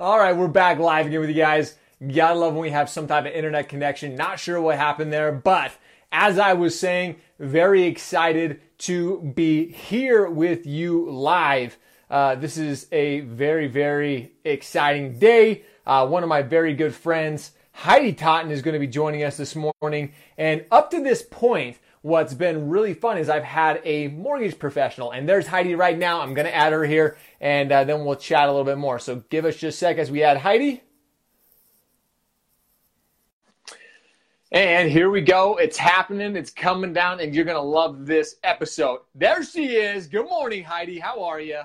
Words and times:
All 0.00 0.16
right, 0.16 0.36
we're 0.36 0.46
back 0.46 0.78
live 0.78 1.08
again 1.08 1.18
with 1.18 1.28
you 1.28 1.34
guys. 1.34 1.74
Gotta 2.14 2.38
love 2.38 2.52
when 2.52 2.62
we 2.62 2.70
have 2.70 2.88
some 2.88 3.08
type 3.08 3.26
of 3.26 3.32
internet 3.32 3.68
connection. 3.68 4.14
Not 4.14 4.38
sure 4.38 4.60
what 4.60 4.76
happened 4.76 5.12
there, 5.12 5.32
but 5.32 5.72
as 6.12 6.38
I 6.38 6.52
was 6.52 6.78
saying, 6.78 7.16
very 7.40 7.82
excited 7.82 8.60
to 8.78 9.20
be 9.34 9.72
here 9.72 10.30
with 10.30 10.66
you 10.66 11.10
live. 11.10 11.76
Uh, 12.08 12.36
this 12.36 12.56
is 12.58 12.86
a 12.92 13.22
very, 13.22 13.66
very 13.66 14.30
exciting 14.44 15.18
day. 15.18 15.64
Uh, 15.84 16.06
one 16.06 16.22
of 16.22 16.28
my 16.28 16.42
very 16.42 16.74
good 16.74 16.94
friends, 16.94 17.50
Heidi 17.72 18.12
Totten, 18.12 18.52
is 18.52 18.62
going 18.62 18.74
to 18.74 18.78
be 18.78 18.86
joining 18.86 19.24
us 19.24 19.36
this 19.36 19.56
morning. 19.56 20.12
And 20.36 20.64
up 20.70 20.92
to 20.92 21.02
this 21.02 21.22
point, 21.28 21.76
what's 22.02 22.34
been 22.34 22.68
really 22.68 22.94
fun 22.94 23.18
is 23.18 23.28
I've 23.28 23.44
had 23.44 23.80
a 23.84 24.08
mortgage 24.08 24.58
professional, 24.58 25.10
and 25.10 25.28
there's 25.28 25.46
Heidi 25.46 25.74
right 25.74 25.98
now. 25.98 26.20
I'm 26.20 26.34
going 26.34 26.46
to 26.46 26.54
add 26.54 26.72
her 26.72 26.84
here, 26.84 27.16
and 27.40 27.70
uh, 27.70 27.84
then 27.84 28.04
we'll 28.04 28.16
chat 28.16 28.48
a 28.48 28.52
little 28.52 28.64
bit 28.64 28.78
more. 28.78 28.98
So 28.98 29.22
give 29.30 29.44
us 29.44 29.56
just 29.56 29.76
a 29.76 29.78
sec 29.78 29.98
as 29.98 30.10
we 30.10 30.22
add 30.22 30.38
Heidi. 30.38 30.82
And 34.50 34.90
here 34.90 35.10
we 35.10 35.20
go. 35.20 35.56
It's 35.56 35.76
happening. 35.76 36.34
It's 36.34 36.50
coming 36.50 36.94
down, 36.94 37.20
and 37.20 37.34
you're 37.34 37.44
going 37.44 37.58
to 37.58 37.62
love 37.62 38.06
this 38.06 38.36
episode. 38.42 39.00
There 39.14 39.42
she 39.44 39.76
is. 39.76 40.06
Good 40.06 40.24
morning, 40.24 40.64
Heidi. 40.64 40.98
How 40.98 41.24
are 41.24 41.40
you? 41.40 41.60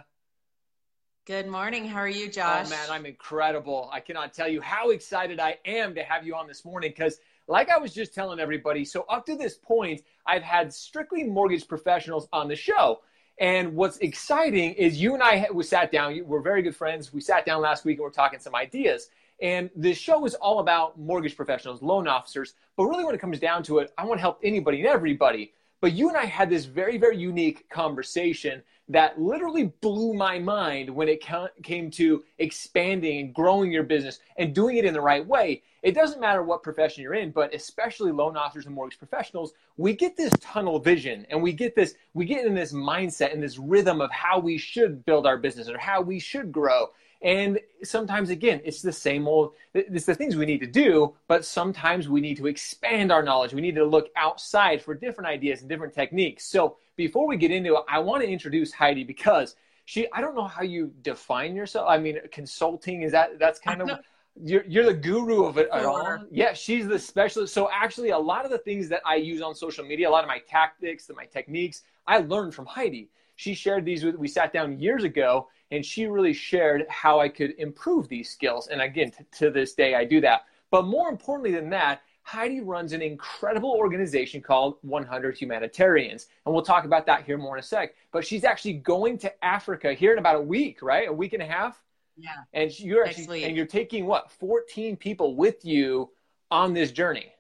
Good 1.26 1.48
morning. 1.48 1.86
How 1.86 2.00
are 2.00 2.10
you, 2.10 2.28
Josh? 2.30 2.66
Oh, 2.68 2.70
man, 2.70 2.90
I'm 2.90 3.06
incredible. 3.06 3.90
I 3.94 4.02
cannot 4.02 4.34
tell 4.34 4.50
you 4.50 4.60
how 4.60 4.90
excited 4.90 5.40
I 5.40 5.58
am 5.64 5.96
to 5.96 6.04
have 6.04 6.28
you 6.28 6.36
on 6.36 6.46
this 6.46 6.66
morning 6.66 6.90
because, 6.90 7.20
like 7.48 7.70
I 7.70 7.78
was 7.78 7.94
just 7.94 8.14
telling 8.14 8.40
everybody, 8.40 8.86
so 8.86 9.06
up 9.10 9.26
to 9.26 9.36
this 9.36 9.56
point, 9.56 10.02
I've 10.26 10.44
had 10.44 10.74
strictly 10.74 11.24
mortgage 11.24 11.68
professionals 11.68 12.28
on 12.32 12.48
the 12.48 12.56
show. 12.56 13.02
And 13.40 13.76
what's 13.76 13.98
exciting 13.98 14.74
is 14.74 15.02
you 15.02 15.14
and 15.16 15.24
I 15.24 15.48
we 15.52 15.64
sat 15.64 15.92
down. 15.92 16.20
We're 16.26 16.42
very 16.42 16.62
good 16.62 16.76
friends. 16.76 17.12
We 17.12 17.22
sat 17.22 17.46
down 17.46 17.62
last 17.62 17.84
week 17.84 17.98
and 17.98 18.04
we're 18.04 18.12
talking 18.12 18.40
some 18.40 18.56
ideas. 18.56 19.10
And 19.42 19.70
the 19.76 19.94
show 19.94 20.26
is 20.26 20.36
all 20.36 20.60
about 20.60 21.00
mortgage 21.00 21.36
professionals, 21.36 21.82
loan 21.82 22.08
officers. 22.08 22.54
But 22.78 22.86
really, 22.86 23.04
when 23.04 23.16
it 23.16 23.22
comes 23.22 23.40
down 23.40 23.64
to 23.64 23.80
it, 23.80 23.92
I 23.98 24.06
want 24.06 24.20
to 24.20 24.22
help 24.22 24.40
anybody 24.44 24.80
and 24.80 24.88
everybody. 24.88 25.54
But 25.82 25.94
you 25.94 26.08
and 26.08 26.16
I 26.16 26.26
had 26.26 26.50
this 26.50 26.66
very, 26.66 26.98
very 26.98 27.18
unique 27.18 27.70
conversation 27.70 28.62
that 28.90 29.20
literally 29.20 29.72
blew 29.82 30.14
my 30.14 30.38
mind 30.40 30.90
when 30.90 31.08
it 31.08 31.24
came 31.64 31.90
to 31.92 32.24
expanding 32.38 33.20
and 33.20 33.34
growing 33.34 33.72
your 33.72 33.84
business 33.84 34.20
and 34.38 34.54
doing 34.54 34.78
it 34.78 34.86
in 34.86 34.94
the 34.94 35.02
right 35.02 35.26
way. 35.26 35.64
It 35.84 35.96
doesn't 35.96 36.22
matter 36.22 36.44
what 36.44 36.64
profession 36.64 37.04
you're 37.04 37.14
in, 37.14 37.32
but 37.32 37.54
especially 37.54 38.12
loan 38.12 38.38
officers 38.38 38.66
and 38.66 38.76
mortgage 38.76 39.00
professionals, 39.00 39.54
we 39.78 39.94
get 39.94 40.16
this 40.16 40.34
tunnel 40.40 40.80
vision 40.80 41.26
and 41.30 41.42
we 41.42 41.54
get 41.54 41.76
this, 41.76 41.96
we 42.14 42.26
get 42.26 42.46
in 42.46 42.56
this 42.56 42.74
mindset 42.74 43.34
and 43.34 43.42
this 43.42 43.58
rhythm 43.58 44.02
of 44.02 44.12
how 44.12 44.40
we 44.40 44.58
should 44.58 45.06
build 45.06 45.26
our 45.26 45.38
business 45.38 45.70
or 45.70 45.78
how 45.78 46.02
we 46.02 46.20
should 46.20 46.52
grow. 46.52 46.88
And 47.24 47.58
sometimes, 47.84 48.30
again, 48.30 48.62
it's 48.66 48.82
the 48.82 48.92
same 48.92 49.30
old, 49.30 49.54
it's 49.74 50.06
the 50.06 50.14
things 50.14 50.36
we 50.36 50.46
need 50.46 50.60
to 50.60 50.68
do, 50.68 51.16
but 51.30 51.46
sometimes 51.46 52.10
we 52.10 52.20
need 52.20 52.36
to 52.38 52.48
expand 52.48 53.14
our 53.14 53.24
knowledge. 53.24 53.54
We 53.54 53.62
need 53.62 53.76
to 53.76 53.86
look 53.86 54.10
outside 54.18 54.82
for 54.82 54.94
different 54.94 55.30
ideas 55.30 55.62
and 55.62 55.70
different 55.70 55.94
techniques. 55.94 56.46
So 56.46 56.76
before 56.98 57.26
we 57.26 57.38
get 57.38 57.50
into 57.50 57.76
it, 57.76 57.84
I 57.90 58.00
want 58.00 58.24
to 58.24 58.30
introduce 58.30 58.74
Heidi 58.74 59.06
because 59.06 59.56
she, 59.86 60.06
I 60.12 60.20
don't 60.20 60.36
know 60.36 60.48
how 60.48 60.64
you 60.64 60.92
define 61.02 61.56
yourself. 61.56 61.88
I 61.90 61.98
mean, 61.98 62.18
consulting, 62.30 63.04
is 63.04 63.14
that, 63.14 63.40
that's 63.40 63.60
kind 63.60 63.82
of, 63.82 63.90
you're, 64.44 64.66
you're 64.66 64.86
the 64.86 64.94
guru 64.94 65.46
of 65.46 65.58
it 65.58 65.70
at 65.72 65.86
all. 65.86 66.26
Yeah, 66.30 66.52
she's 66.52 66.88
the 66.88 67.00
specialist. 67.00 67.54
So 67.54 67.70
actually, 67.72 68.10
a 68.10 68.20
lot 68.20 68.44
of 68.44 68.52
the 68.52 68.58
things 68.58 68.90
that 68.90 69.02
I 69.06 69.16
use 69.16 69.42
on 69.42 69.56
social 69.56 69.86
media, 69.86 70.10
a 70.10 70.12
lot 70.12 70.26
of 70.26 70.28
my 70.28 70.40
tactics, 70.50 71.10
my 71.16 71.26
techniques, 71.26 71.84
I 72.06 72.18
learned 72.18 72.54
from 72.54 72.66
Heidi. 72.66 73.10
She 73.38 73.54
shared 73.54 73.86
these 73.86 74.04
with, 74.04 74.16
we 74.16 74.28
sat 74.28 74.52
down 74.52 74.78
years 74.78 75.06
ago 75.06 75.48
and 75.74 75.84
she 75.84 76.06
really 76.06 76.34
shared 76.34 76.86
how 76.88 77.20
I 77.20 77.28
could 77.28 77.56
improve 77.58 78.08
these 78.08 78.30
skills. 78.30 78.68
And 78.68 78.80
again, 78.80 79.10
t- 79.10 79.26
to 79.40 79.50
this 79.50 79.74
day, 79.74 79.96
I 79.96 80.06
do 80.06 80.22
that. 80.22 80.42
But 80.70 80.86
more 80.86 81.10
importantly 81.10 81.52
than 81.52 81.70
that, 81.72 82.04
Heidi 82.22 82.62
runs 82.62 82.94
an 82.94 83.02
incredible 83.02 83.72
organization 83.72 84.40
called 84.40 84.78
100 84.82 85.36
Humanitarians. 85.36 86.28
And 86.46 86.54
we'll 86.54 86.64
talk 86.64 86.86
about 86.86 87.08
that 87.08 87.26
here 87.26 87.40
more 87.40 87.58
in 87.58 87.60
a 87.60 87.66
sec. 87.66 87.96
But 88.12 88.26
she's 88.26 88.44
actually 88.44 88.74
going 88.74 89.18
to 89.20 89.46
Africa 89.46 89.94
here 89.94 90.14
in 90.14 90.20
about 90.20 90.36
a 90.36 90.42
week, 90.42 90.84
right? 90.84 91.10
A 91.10 91.14
week 91.14 91.34
and 91.34 91.42
a 91.42 91.48
half? 91.48 91.82
Yeah. 92.18 92.30
And 92.54 92.80
you're 92.80 93.06
actually, 93.06 93.44
and 93.44 93.56
you're 93.58 93.66
taking 93.66 94.06
what, 94.06 94.32
14 94.32 94.96
people 94.96 95.36
with 95.36 95.66
you 95.66 96.12
on 96.52 96.76
this 96.76 96.92
journey. 96.92 97.34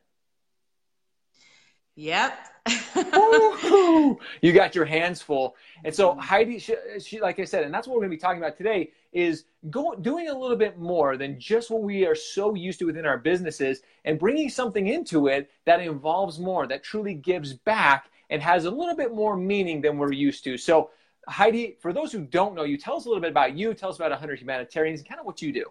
Yep. 1.95 2.33
you 4.41 4.53
got 4.53 4.75
your 4.75 4.85
hands 4.85 5.21
full. 5.21 5.55
And 5.83 5.93
so 5.93 6.11
mm-hmm. 6.11 6.19
Heidi, 6.19 6.59
she, 6.59 6.75
she, 7.03 7.19
like 7.19 7.39
I 7.39 7.45
said, 7.45 7.63
and 7.63 7.73
that's 7.73 7.87
what 7.87 7.95
we're 7.95 8.01
going 8.01 8.11
to 8.11 8.17
be 8.17 8.21
talking 8.21 8.41
about 8.41 8.57
today 8.57 8.91
is 9.11 9.45
go, 9.69 9.95
doing 9.95 10.29
a 10.29 10.37
little 10.37 10.55
bit 10.55 10.79
more 10.79 11.17
than 11.17 11.39
just 11.39 11.69
what 11.69 11.83
we 11.83 12.05
are 12.05 12.15
so 12.15 12.55
used 12.55 12.79
to 12.79 12.85
within 12.85 13.05
our 13.05 13.17
businesses 13.17 13.81
and 14.05 14.17
bringing 14.17 14.49
something 14.49 14.87
into 14.87 15.27
it 15.27 15.51
that 15.65 15.81
involves 15.81 16.39
more, 16.39 16.65
that 16.67 16.83
truly 16.83 17.13
gives 17.13 17.53
back 17.53 18.09
and 18.29 18.41
has 18.41 18.65
a 18.65 18.71
little 18.71 18.95
bit 18.95 19.13
more 19.13 19.35
meaning 19.35 19.81
than 19.81 19.97
we're 19.97 20.13
used 20.13 20.43
to. 20.45 20.57
So 20.57 20.89
Heidi, 21.27 21.77
for 21.79 21.93
those 21.93 22.11
who 22.11 22.21
don't 22.21 22.55
know 22.55 22.63
you, 22.63 22.77
tell 22.77 22.95
us 22.95 23.05
a 23.05 23.09
little 23.09 23.21
bit 23.21 23.31
about 23.31 23.55
you, 23.55 23.73
tell 23.73 23.89
us 23.89 23.97
about 23.97 24.11
100 24.11 24.39
Humanitarians 24.39 24.99
and 24.99 25.07
kind 25.07 25.19
of 25.19 25.25
what 25.25 25.41
you 25.41 25.53
do. 25.53 25.65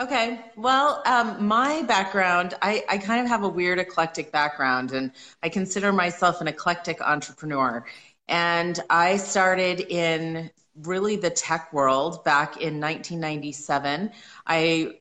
Okay. 0.00 0.40
Well, 0.56 1.02
um, 1.06 1.46
my 1.46 1.82
background, 1.82 2.54
I, 2.60 2.84
I 2.88 2.98
kind 2.98 3.20
of 3.22 3.28
have 3.28 3.44
a 3.44 3.48
weird 3.48 3.78
eclectic 3.78 4.32
background, 4.32 4.90
and 4.92 5.12
I 5.42 5.48
consider 5.48 5.92
myself 5.92 6.40
an 6.40 6.48
eclectic 6.48 7.00
entrepreneur. 7.00 7.86
And 8.28 8.78
I 8.90 9.18
started 9.18 9.80
in 9.80 10.50
really 10.82 11.14
the 11.16 11.30
tech 11.30 11.72
world 11.72 12.24
back 12.24 12.56
in 12.56 12.80
1997. 12.80 14.10
I 14.46 14.98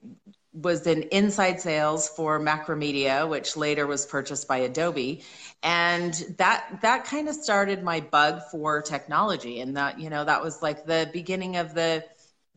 was 0.54 0.86
in 0.86 1.04
inside 1.04 1.60
sales 1.60 2.08
for 2.10 2.40
Macromedia, 2.40 3.28
which 3.28 3.58
later 3.58 3.88
was 3.88 4.06
purchased 4.06 4.48
by 4.48 4.58
Adobe. 4.58 5.24
And 5.64 6.14
that 6.38 6.81
that 6.84 7.06
kind 7.06 7.28
of 7.28 7.36
started 7.36 7.81
my 7.81 8.02
bug 8.02 8.44
for 8.52 8.81
technology. 8.84 9.62
And 9.62 9.75
that, 9.78 10.00
you 10.00 10.12
know, 10.12 10.24
that 10.24 10.44
was 10.44 10.62
like 10.62 10.86
the 10.86 11.10
beginning 11.12 11.56
of 11.56 11.74
the 11.74 12.04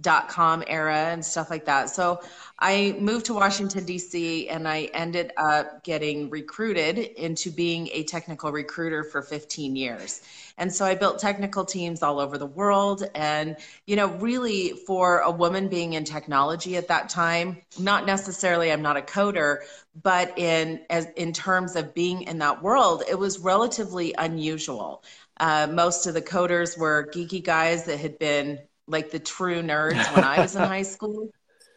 dot 0.01 0.29
com 0.29 0.62
era 0.67 0.95
and 0.95 1.25
stuff 1.25 1.51
like 1.51 1.65
that. 1.65 1.89
So 1.89 2.21
I 2.59 2.97
moved 3.01 3.27
to 3.27 3.34
Washington, 3.34 3.84
D.C., 3.84 4.49
and 4.49 4.67
I 4.69 4.84
ended 4.95 5.33
up 5.37 5.84
getting 5.84 6.31
recruited 6.31 6.99
into 6.99 7.51
being 7.51 7.89
a 7.93 8.05
technical 8.05 8.53
recruiter 8.53 9.05
for 9.05 9.23
15 9.23 9.77
years. 9.77 10.23
And 10.59 10.73
so 10.73 10.85
I 10.85 10.95
built 10.95 11.19
technical 11.19 11.65
teams 11.65 12.03
all 12.03 12.19
over 12.19 12.39
the 12.39 12.47
world. 12.47 13.05
And, 13.15 13.56
you 13.87 13.97
know, 13.97 14.09
really 14.09 14.73
for 14.87 15.21
a 15.21 15.31
woman 15.31 15.69
being 15.69 15.93
in 15.93 16.05
technology 16.05 16.77
at 16.77 16.89
that 16.89 17.09
time, 17.11 17.59
not 17.79 18.06
necessarily, 18.06 18.73
I'm 18.73 18.83
not 18.83 18.97
a 18.97 19.03
coder, 19.03 19.59
but 20.03 20.39
in, 20.39 20.81
as, 20.89 21.06
in 21.17 21.33
terms 21.33 21.77
of 21.77 21.95
being 21.95 22.23
in 22.23 22.39
that 22.39 22.62
world, 22.62 23.03
it 23.09 23.19
was 23.19 23.39
relatively 23.39 24.15
unusual. 24.17 25.03
Uh, 25.39 25.69
most 25.71 26.06
of 26.06 26.15
the 26.15 26.23
coders 26.23 26.79
were 26.79 27.11
geeky 27.15 27.45
guys 27.45 27.85
that 27.85 27.99
had 27.99 28.19
been 28.19 28.59
like 28.87 29.11
the 29.11 29.19
true 29.19 29.63
nerds 29.63 30.15
when 30.15 30.25
I 30.25 30.41
was 30.41 30.57
in 30.57 30.63
high 30.77 30.83
school. 30.83 31.31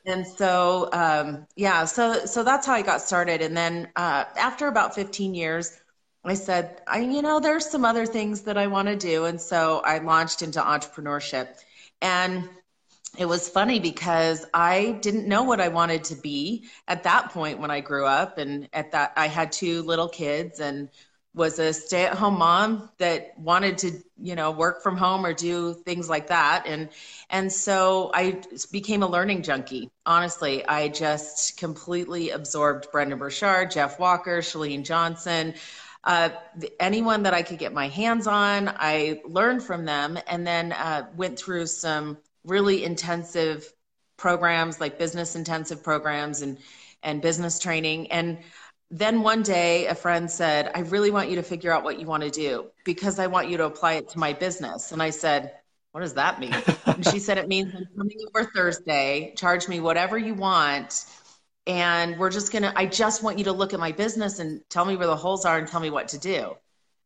And 0.06 0.25
so, 0.25 0.90
um, 0.94 1.46
yeah, 1.56 1.86
so 1.86 2.25
so 2.25 2.44
that's 2.44 2.66
how 2.66 2.74
I 2.74 2.81
got 2.81 3.02
started. 3.02 3.42
And 3.42 3.56
then 3.56 3.90
uh, 3.96 4.25
after 4.38 4.68
about 4.68 4.96
15 4.96 5.34
years, 5.34 5.80
I 6.24 6.34
said, 6.34 6.81
I, 6.88 7.00
you 7.00 7.22
know, 7.22 7.40
there's 7.40 7.66
some 7.66 7.86
other 7.86 8.06
things 8.06 8.42
that 8.42 8.58
I 8.58 8.68
want 8.68 8.88
to 8.88 8.96
do, 8.96 9.25
and 9.25 9.40
so 9.40 9.81
I 9.86 10.00
launched 10.00 10.42
into 10.42 10.59
entrepreneurship. 10.59 11.47
And 12.02 12.50
it 13.18 13.26
was 13.26 13.50
funny 13.50 13.80
because 13.80 14.46
I 14.53 15.00
didn't 15.02 15.28
know 15.28 15.44
what 15.44 15.59
I 15.59 15.70
wanted 15.70 16.03
to 16.06 16.16
be 16.16 16.66
at 16.88 17.03
that 17.03 17.31
point 17.31 17.59
when 17.59 17.72
I 17.72 17.80
grew 17.80 18.06
up, 18.06 18.38
and 18.38 18.70
at 18.74 18.91
that 18.91 19.14
I 19.16 19.28
had 19.28 19.52
two 19.52 19.81
little 19.84 20.09
kids 20.09 20.59
and 20.59 20.90
was 21.39 21.57
a 21.57 21.73
stay-at-home 21.73 22.38
mom 22.38 22.89
that 22.97 23.33
wanted 23.39 23.77
to 23.79 23.91
you 24.22 24.35
know 24.35 24.51
work 24.51 24.83
from 24.83 24.97
home 24.97 25.25
or 25.25 25.33
do 25.33 25.73
things 25.73 26.09
like 26.09 26.27
that. 26.27 26.66
And 26.67 26.89
and 27.31 27.51
so 27.51 28.11
i 28.13 28.39
became 28.72 29.01
a 29.01 29.07
learning 29.07 29.41
junkie 29.41 29.90
honestly. 30.05 30.66
I 30.67 30.90
just 30.90 31.58
completely 31.58 32.29
absorbed 32.29 32.91
brendon 32.91 33.17
burchard 33.17 33.72
jeff 33.72 33.99
walker 33.99 34.40
Chalene 34.41 34.84
johnson 34.84 35.55
uh, 36.03 36.29
anyone 36.79 37.23
that 37.23 37.34
i 37.34 37.41
could 37.41 37.58
get 37.58 37.73
my 37.73 37.87
hands 37.87 38.28
on. 38.28 38.67
I 38.67 39.22
learned 39.25 39.64
from 39.64 39.85
them 39.85 40.19
and 40.28 40.46
then 40.46 40.73
uh, 40.73 41.08
went 41.16 41.40
through 41.40 41.67
some 41.67 42.17
really 42.43 42.84
intensive 42.84 43.72
programs 44.17 44.79
like 44.79 44.99
business 44.99 45.35
intensive 45.35 45.81
programs 45.84 46.41
and 46.41 46.58
and 47.03 47.22
business 47.22 47.59
training. 47.59 48.11
And 48.11 48.40
then 48.91 49.22
one 49.22 49.44
day 49.44 49.86
a 49.86 49.96
friend 49.96 50.30
said, 50.30 50.72
I 50.74 50.80
really 50.80 51.12
want 51.12 51.30
you 51.30 51.36
to 51.36 51.44
figure 51.44 51.72
out 51.72 51.84
what 51.84 52.00
you 52.00 52.08
want 52.08 52.24
to 52.24 52.30
do 52.32 52.72
because 52.84 53.20
I 53.20 53.28
want 53.28 53.50
you 53.50 53.58
to 53.58 53.66
apply 53.66 53.94
it 53.94 54.09
to 54.09 54.20
my 54.20 54.34
business. 54.34 54.91
And 54.91 55.02
I 55.02 55.12
said, 55.12 55.53
What 55.91 56.02
does 56.02 56.16
that 56.16 56.40
mean? 56.40 56.56
and 56.86 57.06
she 57.06 57.20
said, 57.20 57.38
It 57.38 57.47
means 57.47 57.74
I'm 57.76 57.88
coming 57.96 58.18
over 58.28 58.50
Thursday, 58.50 59.34
charge 59.38 59.68
me 59.68 59.80
whatever 59.80 60.18
you 60.18 60.34
want. 60.34 61.06
And 61.68 62.18
we're 62.18 62.32
just 62.32 62.52
going 62.52 62.64
to, 62.64 62.76
I 62.76 62.88
just 62.88 63.22
want 63.22 63.38
you 63.38 63.44
to 63.46 63.52
look 63.52 63.74
at 63.74 63.80
my 63.80 63.91
business 63.91 64.40
and 64.40 64.62
tell 64.70 64.86
me 64.86 64.96
where 64.96 65.06
the 65.06 65.16
holes 65.16 65.46
are 65.46 65.58
and 65.59 65.68
tell 65.68 65.80
me 65.80 65.91
what 65.91 66.08
to 66.09 66.18
do. 66.18 66.56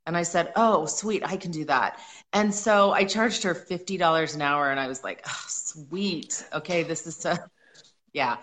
And 0.06 0.16
I 0.16 0.24
said, 0.24 0.54
Oh, 0.56 0.86
sweet, 0.86 1.24
I 1.26 1.36
can 1.36 1.52
do 1.52 1.66
that. 1.66 2.00
And 2.32 2.54
so 2.56 2.92
I 2.92 3.04
charged 3.04 3.44
her 3.44 3.54
$50 3.54 4.36
an 4.36 4.42
hour. 4.42 4.72
And 4.72 4.80
I 4.80 4.88
was 4.88 5.04
like, 5.04 5.22
Oh, 5.28 5.46
sweet. 5.48 6.46
Okay, 6.54 6.84
this 6.84 7.08
is, 7.08 7.26
a, 7.26 7.40
yeah, 8.14 8.38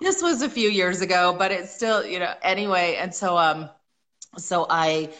this 0.00 0.22
was 0.22 0.42
a 0.42 0.48
few 0.48 0.68
years 0.68 1.00
ago, 1.00 1.34
but 1.38 1.52
it's 1.52 1.74
still, 1.74 2.04
you 2.04 2.18
know, 2.18 2.32
anyway. 2.42 2.96
And 2.96 3.14
so, 3.14 3.36
um, 3.38 3.70
so 4.38 4.66
I, 4.68 5.10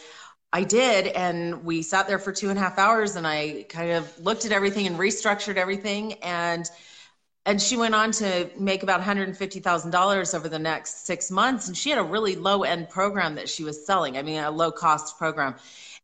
I 0.53 0.65
did, 0.65 1.07
and 1.09 1.65
we 1.65 1.83
sat 1.83 2.07
there 2.07 2.19
for 2.19 2.33
two 2.33 2.51
and 2.51 2.59
a 2.59 2.63
half 2.63 2.79
hours, 2.79 3.17
and 3.17 3.27
I 3.27 3.67
kind 3.69 3.93
of 3.93 4.19
looked 4.21 4.45
at 4.45 4.53
everything 4.53 4.87
and 4.87 4.99
restructured 4.99 5.57
everything, 5.57 6.15
and 6.23 6.69
and 7.47 7.63
she 7.63 7.77
went 7.77 7.95
on 7.95 8.11
to 8.11 8.51
make 8.59 8.83
about 8.83 9.01
$150,000 9.01 10.35
over 10.35 10.49
the 10.49 10.59
next 10.59 11.07
six 11.07 11.31
months. 11.31 11.69
And 11.69 11.77
she 11.77 11.91
had 11.91 11.99
a 12.01 12.03
really 12.03 12.35
low 12.35 12.65
end 12.65 12.89
program 12.91 13.37
that 13.37 13.49
she 13.49 13.63
was 13.63 13.87
selling. 13.87 14.19
I 14.19 14.23
mean, 14.23 14.43
a 14.43 14.51
low 14.51 14.73
cost 14.73 15.17
program. 15.17 15.55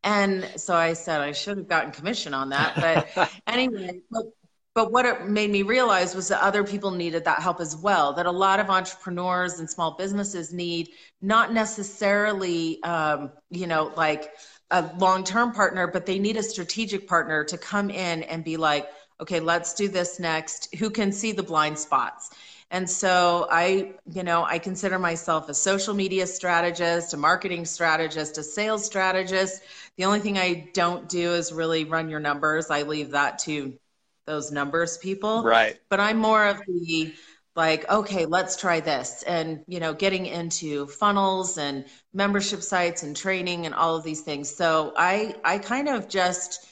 And 0.05 0.49
so 0.57 0.75
I 0.77 0.93
said, 0.93 1.21
I 1.21 1.33
should 1.33 1.59
have 1.59 1.69
gotten 1.69 1.91
commission 1.91 2.33
on 2.33 2.51
that. 2.51 2.77
But 3.17 3.31
anyway, 3.49 4.03
but, 4.09 4.27
but 4.75 4.91
what 4.91 5.05
it 5.05 5.29
made 5.29 5.51
me 5.51 5.63
realize 5.63 6.15
was 6.15 6.29
that 6.29 6.43
other 6.43 6.65
people 6.65 6.91
needed 6.91 7.25
that 7.25 7.41
help 7.41 7.61
as 7.61 7.77
well. 7.77 8.15
That 8.15 8.27
a 8.27 8.31
lot 8.31 8.59
of 8.59 8.71
entrepreneurs 8.71 9.59
and 9.59 9.69
small 9.69 9.97
businesses 9.97 10.53
need 10.53 10.91
not 11.21 11.53
necessarily, 11.53 12.83
um, 12.83 13.33
you 13.51 13.67
know, 13.67 13.93
like 13.97 14.33
a 14.71 14.91
long 14.97 15.25
term 15.25 15.53
partner, 15.53 15.87
but 15.87 16.07
they 16.07 16.19
need 16.19 16.39
a 16.39 16.43
strategic 16.43 17.07
partner 17.07 17.45
to 17.45 17.59
come 17.59 17.91
in 17.91 18.23
and 18.23 18.43
be 18.45 18.57
like, 18.57 18.89
okay, 19.21 19.41
let's 19.41 19.75
do 19.75 19.89
this 19.89 20.19
next. 20.19 20.75
Who 20.77 20.89
can 20.89 21.13
see 21.13 21.33
the 21.33 21.43
blind 21.43 21.79
spots? 21.79 22.31
And 22.71 22.89
so 22.89 23.47
I, 23.51 23.93
you 24.11 24.23
know, 24.23 24.45
I 24.45 24.59
consider 24.59 24.99
myself 24.99 25.51
a 25.51 25.55
social 25.55 25.93
media 25.93 26.27
strategist, 26.27 27.13
a 27.13 27.19
marketing 27.19 27.67
strategist, 27.67 28.39
a 28.39 28.43
sales 28.43 28.87
strategist. 28.87 29.63
The 29.99 30.07
only 30.07 30.21
thing 30.21 30.39
I 30.39 30.71
don't 30.73 31.07
do 31.07 31.35
is 31.35 31.53
really 31.53 31.85
run 31.85 32.09
your 32.09 32.21
numbers. 32.21 32.71
I 32.71 32.83
leave 32.83 33.11
that 33.11 33.39
to 33.41 33.79
those 34.27 34.53
numbers 34.53 34.99
people. 34.99 35.43
Right. 35.43 35.79
But 35.89 36.01
I'm 36.01 36.17
more 36.17 36.47
of 36.47 36.61
the 36.67 37.15
like, 37.55 37.91
okay, 37.91 38.25
let's 38.25 38.57
try 38.57 38.81
this. 38.81 39.23
And, 39.25 39.65
you 39.67 39.79
know, 39.79 39.93
getting 39.93 40.27
into 40.27 40.87
funnels 40.87 41.59
and 41.59 41.85
membership 42.15 42.63
sites 42.63 43.03
and 43.03 43.15
training 43.15 43.67
and 43.67 43.75
all 43.75 43.95
of 43.95 44.05
these 44.05 44.23
things. 44.23 44.55
So 44.55 44.93
I 44.97 45.35
I 45.45 45.59
kind 45.59 45.89
of 45.89 46.09
just 46.09 46.67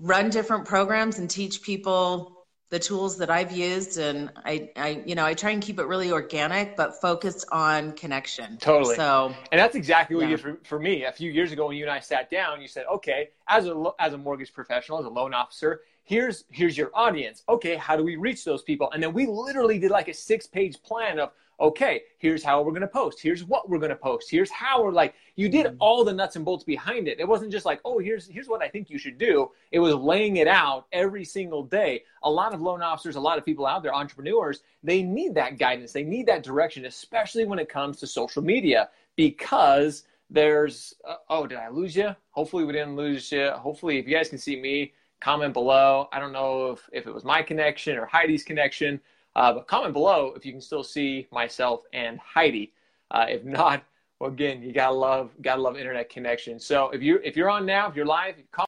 run 0.00 0.30
different 0.30 0.66
programs 0.66 1.18
and 1.18 1.30
teach 1.30 1.62
people 1.62 2.42
the 2.72 2.78
tools 2.78 3.18
that 3.18 3.28
I've 3.28 3.52
used 3.52 3.98
and 3.98 4.32
I, 4.46 4.70
I 4.76 5.02
you 5.04 5.14
know 5.14 5.26
I 5.26 5.34
try 5.34 5.50
and 5.50 5.62
keep 5.62 5.78
it 5.78 5.84
really 5.84 6.10
organic 6.10 6.74
but 6.74 7.02
focused 7.02 7.44
on 7.52 7.92
connection 7.92 8.56
totally 8.56 8.96
so 8.96 9.34
and 9.52 9.60
that's 9.60 9.76
exactly 9.76 10.16
what 10.16 10.22
yeah. 10.22 10.30
you 10.30 10.36
did 10.38 10.42
for, 10.42 10.58
for 10.64 10.78
me 10.78 11.04
a 11.04 11.12
few 11.12 11.30
years 11.30 11.52
ago 11.52 11.66
when 11.66 11.76
you 11.76 11.84
and 11.84 11.92
I 11.92 12.00
sat 12.00 12.30
down 12.30 12.62
you 12.62 12.68
said 12.68 12.86
okay 12.90 13.28
as 13.46 13.66
a 13.66 13.92
as 13.98 14.14
a 14.14 14.18
mortgage 14.18 14.54
professional 14.54 14.98
as 14.98 15.04
a 15.04 15.10
loan 15.10 15.34
officer 15.34 15.82
here's 16.12 16.44
here's 16.50 16.76
your 16.76 16.90
audience 16.94 17.42
okay 17.48 17.74
how 17.76 17.96
do 17.96 18.04
we 18.04 18.16
reach 18.16 18.44
those 18.44 18.62
people 18.62 18.90
and 18.92 19.02
then 19.02 19.12
we 19.12 19.24
literally 19.26 19.78
did 19.78 19.90
like 19.90 20.08
a 20.08 20.14
six 20.14 20.46
page 20.46 20.80
plan 20.82 21.18
of 21.18 21.30
okay, 21.60 22.02
here's 22.18 22.42
how 22.42 22.60
we're 22.60 22.72
going 22.72 22.80
to 22.80 22.88
post. 22.88 23.20
Here's 23.22 23.44
what 23.44 23.68
we're 23.68 23.78
going 23.78 23.90
to 23.90 23.96
post. 23.96 24.28
Here's 24.28 24.50
how 24.50 24.82
we're 24.82 24.90
like, 24.90 25.14
you 25.36 25.48
did 25.48 25.66
mm-hmm. 25.66 25.76
all 25.78 26.04
the 26.04 26.12
nuts 26.12 26.34
and 26.34 26.44
bolts 26.44 26.64
behind 26.64 27.06
it. 27.06 27.20
It 27.20 27.28
wasn't 27.28 27.52
just 27.52 27.64
like, 27.64 27.80
oh, 27.84 28.00
here's, 28.00 28.26
here's 28.26 28.48
what 28.48 28.62
I 28.62 28.68
think 28.68 28.90
you 28.90 28.98
should 28.98 29.16
do. 29.16 29.50
It 29.70 29.78
was 29.78 29.94
laying 29.94 30.38
it 30.38 30.48
out 30.48 30.86
every 30.92 31.24
single 31.24 31.62
day. 31.62 32.02
A 32.24 32.30
lot 32.30 32.52
of 32.52 32.60
loan 32.60 32.82
officers, 32.82 33.14
a 33.14 33.20
lot 33.20 33.38
of 33.38 33.44
people 33.44 33.64
out 33.64 33.84
there, 33.84 33.94
entrepreneurs, 33.94 34.62
they 34.82 35.02
need 35.04 35.36
that 35.36 35.56
guidance. 35.56 35.92
They 35.92 36.02
need 36.02 36.26
that 36.26 36.42
direction, 36.42 36.86
especially 36.86 37.44
when 37.44 37.60
it 37.60 37.68
comes 37.68 38.00
to 38.00 38.08
social 38.08 38.42
media, 38.42 38.88
because 39.14 40.02
there's, 40.30 40.94
uh, 41.08 41.16
oh, 41.28 41.46
did 41.46 41.58
I 41.58 41.68
lose 41.68 41.94
you? 41.94 42.16
Hopefully 42.30 42.64
we 42.64 42.72
didn't 42.72 42.96
lose 42.96 43.30
you. 43.30 43.50
Hopefully 43.50 43.98
if 43.98 44.08
you 44.08 44.16
guys 44.16 44.28
can 44.28 44.38
see 44.38 44.60
me, 44.60 44.94
comment 45.22 45.54
below. 45.54 46.08
I 46.12 46.18
don't 46.18 46.32
know 46.32 46.72
if, 46.72 46.90
if 46.92 47.06
it 47.06 47.14
was 47.14 47.24
my 47.24 47.42
connection 47.42 47.96
or 47.96 48.06
Heidi's 48.06 48.42
connection. 48.42 49.00
Uh, 49.34 49.52
but 49.54 49.66
comment 49.66 49.94
below 49.94 50.34
if 50.36 50.44
you 50.44 50.52
can 50.52 50.60
still 50.60 50.84
see 50.84 51.26
myself 51.30 51.84
and 51.92 52.18
Heidi. 52.18 52.74
Uh, 53.10 53.26
if 53.28 53.44
not, 53.44 53.82
well, 54.18 54.30
again, 54.30 54.62
you 54.62 54.72
gotta 54.72 54.94
love 54.94 55.30
gotta 55.40 55.62
love 55.62 55.76
internet 55.76 56.10
connection. 56.10 56.58
So 56.58 56.90
if 56.90 57.02
you 57.02 57.20
if 57.24 57.36
you're 57.36 57.48
on 57.50 57.64
now, 57.64 57.88
if 57.88 57.96
you're 57.96 58.06
live, 58.06 58.34
call. 58.50 58.66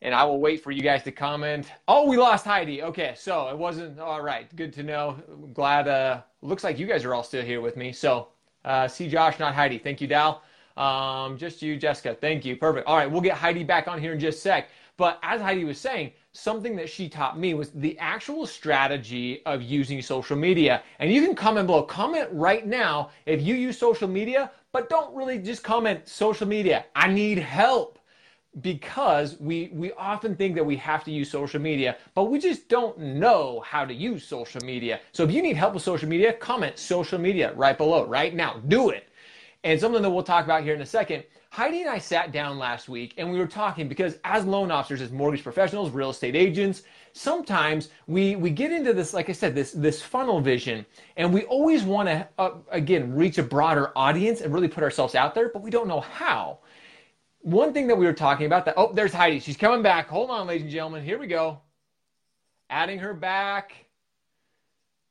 And 0.00 0.12
I 0.14 0.24
will 0.24 0.40
wait 0.40 0.64
for 0.64 0.72
you 0.72 0.82
guys 0.82 1.04
to 1.04 1.12
comment. 1.12 1.70
Oh, 1.86 2.08
we 2.08 2.16
lost 2.16 2.44
Heidi. 2.44 2.82
Okay, 2.82 3.14
so 3.16 3.48
it 3.50 3.56
wasn't 3.56 4.00
all 4.00 4.20
right. 4.20 4.54
Good 4.56 4.72
to 4.74 4.82
know. 4.82 5.16
Glad. 5.54 5.86
Uh, 5.86 6.22
looks 6.40 6.64
like 6.64 6.78
you 6.78 6.86
guys 6.86 7.04
are 7.04 7.14
all 7.14 7.22
still 7.22 7.44
here 7.44 7.60
with 7.60 7.76
me. 7.76 7.92
So 7.92 8.28
uh, 8.64 8.88
see 8.88 9.08
Josh, 9.08 9.38
not 9.38 9.54
Heidi. 9.54 9.78
Thank 9.78 10.00
you, 10.00 10.08
Dal. 10.08 10.42
Um, 10.76 11.36
just 11.38 11.62
you, 11.62 11.76
Jessica. 11.76 12.16
Thank 12.20 12.44
you. 12.44 12.56
Perfect. 12.56 12.86
All 12.86 12.96
right, 12.96 13.10
we'll 13.10 13.20
get 13.20 13.36
Heidi 13.36 13.64
back 13.64 13.88
on 13.88 14.00
here 14.00 14.12
in 14.12 14.20
just 14.20 14.38
a 14.38 14.40
sec. 14.40 14.68
But 14.96 15.18
as 15.22 15.40
Heidi 15.40 15.64
was 15.64 15.80
saying, 15.80 16.12
something 16.32 16.76
that 16.76 16.88
she 16.88 17.08
taught 17.08 17.38
me 17.38 17.54
was 17.54 17.70
the 17.70 17.98
actual 17.98 18.46
strategy 18.46 19.42
of 19.46 19.62
using 19.62 20.02
social 20.02 20.36
media. 20.36 20.82
And 20.98 21.12
you 21.12 21.24
can 21.24 21.34
comment 21.34 21.66
below. 21.66 21.82
Comment 21.82 22.28
right 22.30 22.66
now 22.66 23.10
if 23.26 23.42
you 23.42 23.54
use 23.54 23.78
social 23.78 24.08
media, 24.08 24.50
but 24.72 24.88
don't 24.88 25.14
really 25.14 25.38
just 25.38 25.62
comment 25.62 26.08
social 26.08 26.46
media. 26.46 26.84
I 26.94 27.08
need 27.08 27.38
help 27.38 27.98
because 28.60 29.40
we 29.40 29.70
we 29.72 29.92
often 29.92 30.36
think 30.36 30.54
that 30.54 30.64
we 30.64 30.76
have 30.76 31.04
to 31.04 31.10
use 31.10 31.30
social 31.30 31.60
media, 31.60 31.96
but 32.14 32.24
we 32.24 32.38
just 32.38 32.68
don't 32.68 32.98
know 32.98 33.60
how 33.66 33.84
to 33.84 33.94
use 33.94 34.24
social 34.26 34.62
media. 34.62 35.00
So 35.12 35.24
if 35.24 35.32
you 35.32 35.42
need 35.42 35.56
help 35.56 35.74
with 35.74 35.82
social 35.82 36.08
media, 36.08 36.34
comment 36.34 36.78
social 36.78 37.18
media 37.18 37.54
right 37.54 37.76
below 37.78 38.04
right 38.06 38.34
now. 38.34 38.60
Do 38.68 38.90
it. 38.90 39.08
And 39.64 39.78
something 39.80 40.02
that 40.02 40.10
we'll 40.10 40.22
talk 40.22 40.44
about 40.44 40.64
here 40.64 40.74
in 40.74 40.80
a 40.80 40.86
second 40.86 41.24
Heidi 41.52 41.82
and 41.82 41.90
I 41.90 41.98
sat 41.98 42.32
down 42.32 42.58
last 42.58 42.88
week 42.88 43.12
and 43.18 43.30
we 43.30 43.38
were 43.38 43.46
talking 43.46 43.86
because 43.86 44.16
as 44.24 44.46
loan 44.46 44.70
officers, 44.70 45.02
as 45.02 45.12
mortgage 45.12 45.42
professionals, 45.42 45.90
real 45.90 46.08
estate 46.08 46.34
agents, 46.34 46.82
sometimes 47.12 47.90
we, 48.06 48.36
we 48.36 48.48
get 48.48 48.72
into 48.72 48.94
this, 48.94 49.12
like 49.12 49.28
I 49.28 49.32
said, 49.32 49.54
this, 49.54 49.72
this 49.72 50.00
funnel 50.00 50.40
vision 50.40 50.86
and 51.18 51.30
we 51.30 51.42
always 51.42 51.82
want 51.82 52.08
to, 52.08 52.26
uh, 52.38 52.52
again, 52.70 53.14
reach 53.14 53.36
a 53.36 53.42
broader 53.42 53.92
audience 53.94 54.40
and 54.40 54.54
really 54.54 54.66
put 54.66 54.82
ourselves 54.82 55.14
out 55.14 55.34
there, 55.34 55.50
but 55.50 55.60
we 55.60 55.70
don't 55.70 55.88
know 55.88 56.00
how. 56.00 56.60
One 57.40 57.74
thing 57.74 57.86
that 57.88 57.98
we 57.98 58.06
were 58.06 58.14
talking 58.14 58.46
about 58.46 58.64
that, 58.64 58.74
oh, 58.78 58.90
there's 58.94 59.12
Heidi. 59.12 59.38
She's 59.38 59.58
coming 59.58 59.82
back. 59.82 60.08
Hold 60.08 60.30
on, 60.30 60.46
ladies 60.46 60.62
and 60.62 60.70
gentlemen. 60.70 61.04
Here 61.04 61.18
we 61.18 61.26
go. 61.26 61.60
Adding 62.70 63.00
her 63.00 63.12
back. 63.12 63.74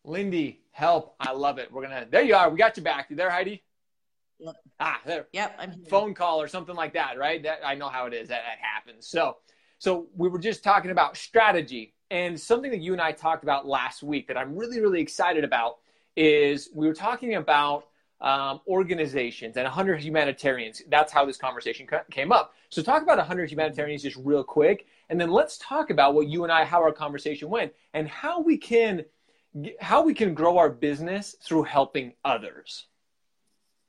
Lindy, 0.03 0.61
help. 0.71 1.13
I 1.19 1.33
love 1.33 1.59
it. 1.59 1.71
We're 1.71 1.85
to, 1.85 2.07
there 2.09 2.23
you 2.23 2.33
are. 2.33 2.49
We 2.49 2.57
got 2.57 2.77
you 2.77 2.83
back. 2.83 3.11
You 3.11 3.15
there, 3.15 3.29
Heidi? 3.29 3.61
Ah, 4.81 4.99
there. 5.05 5.27
Yep. 5.31 5.55
I'm 5.59 5.71
here. 5.71 5.85
Phone 5.89 6.15
call 6.15 6.41
or 6.41 6.47
something 6.47 6.75
like 6.75 6.93
that, 6.93 7.17
right? 7.17 7.41
That 7.43 7.59
I 7.63 7.75
know 7.75 7.87
how 7.87 8.07
it 8.07 8.13
is. 8.15 8.29
That, 8.29 8.41
that 8.43 8.57
happens. 8.59 9.07
So, 9.07 9.37
so 9.77 10.07
we 10.17 10.27
were 10.27 10.39
just 10.39 10.63
talking 10.63 10.89
about 10.89 11.15
strategy 11.15 11.93
and 12.09 12.37
something 12.37 12.71
that 12.71 12.81
you 12.81 12.91
and 12.91 13.01
I 13.01 13.11
talked 13.11 13.43
about 13.43 13.67
last 13.67 14.01
week 14.01 14.27
that 14.27 14.37
I'm 14.37 14.55
really, 14.55 14.81
really 14.81 14.99
excited 14.99 15.43
about 15.43 15.77
is 16.17 16.69
we 16.73 16.87
were 16.87 16.95
talking 16.95 17.35
about 17.35 17.85
um, 18.21 18.59
organizations 18.67 19.55
and 19.55 19.65
100 19.65 20.01
humanitarians. 20.01 20.81
That's 20.89 21.13
how 21.13 21.25
this 21.25 21.37
conversation 21.37 21.87
came 22.09 22.31
up. 22.31 22.53
So 22.69 22.81
talk 22.81 23.03
about 23.03 23.17
100 23.17 23.49
humanitarians 23.49 24.01
just 24.01 24.17
real 24.17 24.43
quick, 24.43 24.87
and 25.09 25.19
then 25.21 25.31
let's 25.31 25.57
talk 25.57 25.89
about 25.89 26.13
what 26.15 26.27
you 26.27 26.43
and 26.43 26.51
I, 26.51 26.65
how 26.65 26.81
our 26.81 26.91
conversation 26.91 27.49
went, 27.49 27.71
and 27.93 28.07
how 28.07 28.41
we 28.41 28.57
can, 28.57 29.05
how 29.79 30.03
we 30.03 30.13
can 30.13 30.33
grow 30.33 30.57
our 30.57 30.69
business 30.69 31.35
through 31.41 31.63
helping 31.63 32.13
others. 32.25 32.87